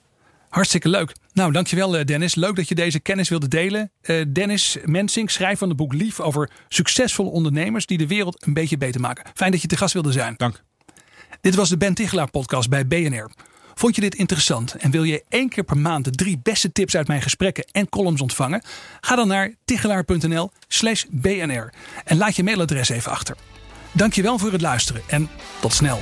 Hartstikke 0.55 0.89
leuk. 0.89 1.15
Nou, 1.33 1.51
dankjewel 1.51 2.05
Dennis. 2.05 2.35
Leuk 2.35 2.55
dat 2.55 2.67
je 2.67 2.75
deze 2.75 2.99
kennis 2.99 3.29
wilde 3.29 3.47
delen. 3.47 3.91
Uh, 4.01 4.25
Dennis 4.27 4.77
Mensing, 4.85 5.31
schrijver 5.31 5.57
van 5.57 5.67
het 5.67 5.77
boek 5.77 5.93
Lief 5.93 6.19
over 6.19 6.49
succesvolle 6.67 7.29
ondernemers 7.29 7.85
die 7.85 7.97
de 7.97 8.07
wereld 8.07 8.45
een 8.47 8.53
beetje 8.53 8.77
beter 8.77 9.01
maken. 9.01 9.25
Fijn 9.33 9.51
dat 9.51 9.61
je 9.61 9.67
te 9.67 9.77
gast 9.77 9.93
wilde 9.93 10.11
zijn. 10.11 10.33
Dank. 10.37 10.63
Dit 11.41 11.55
was 11.55 11.69
de 11.69 11.77
Ben 11.77 11.93
Tichelaar 11.93 12.29
podcast 12.29 12.69
bij 12.69 12.87
BNR. 12.87 13.31
Vond 13.73 13.95
je 13.95 14.01
dit 14.01 14.15
interessant 14.15 14.75
en 14.75 14.91
wil 14.91 15.03
je 15.03 15.23
één 15.29 15.49
keer 15.49 15.63
per 15.63 15.77
maand 15.77 16.05
de 16.05 16.11
drie 16.11 16.39
beste 16.43 16.71
tips 16.71 16.95
uit 16.95 17.07
mijn 17.07 17.21
gesprekken 17.21 17.65
en 17.71 17.89
columns 17.89 18.21
ontvangen? 18.21 18.63
Ga 19.01 19.15
dan 19.15 19.27
naar 19.27 19.53
tichelaar.nl 19.65 20.51
slash 20.67 21.03
BNR 21.09 21.73
en 22.05 22.17
laat 22.17 22.35
je 22.35 22.43
mailadres 22.43 22.89
even 22.89 23.11
achter. 23.11 23.35
Dankjewel 23.91 24.39
voor 24.39 24.51
het 24.51 24.61
luisteren 24.61 25.01
en 25.07 25.29
tot 25.59 25.73
snel. 25.73 26.01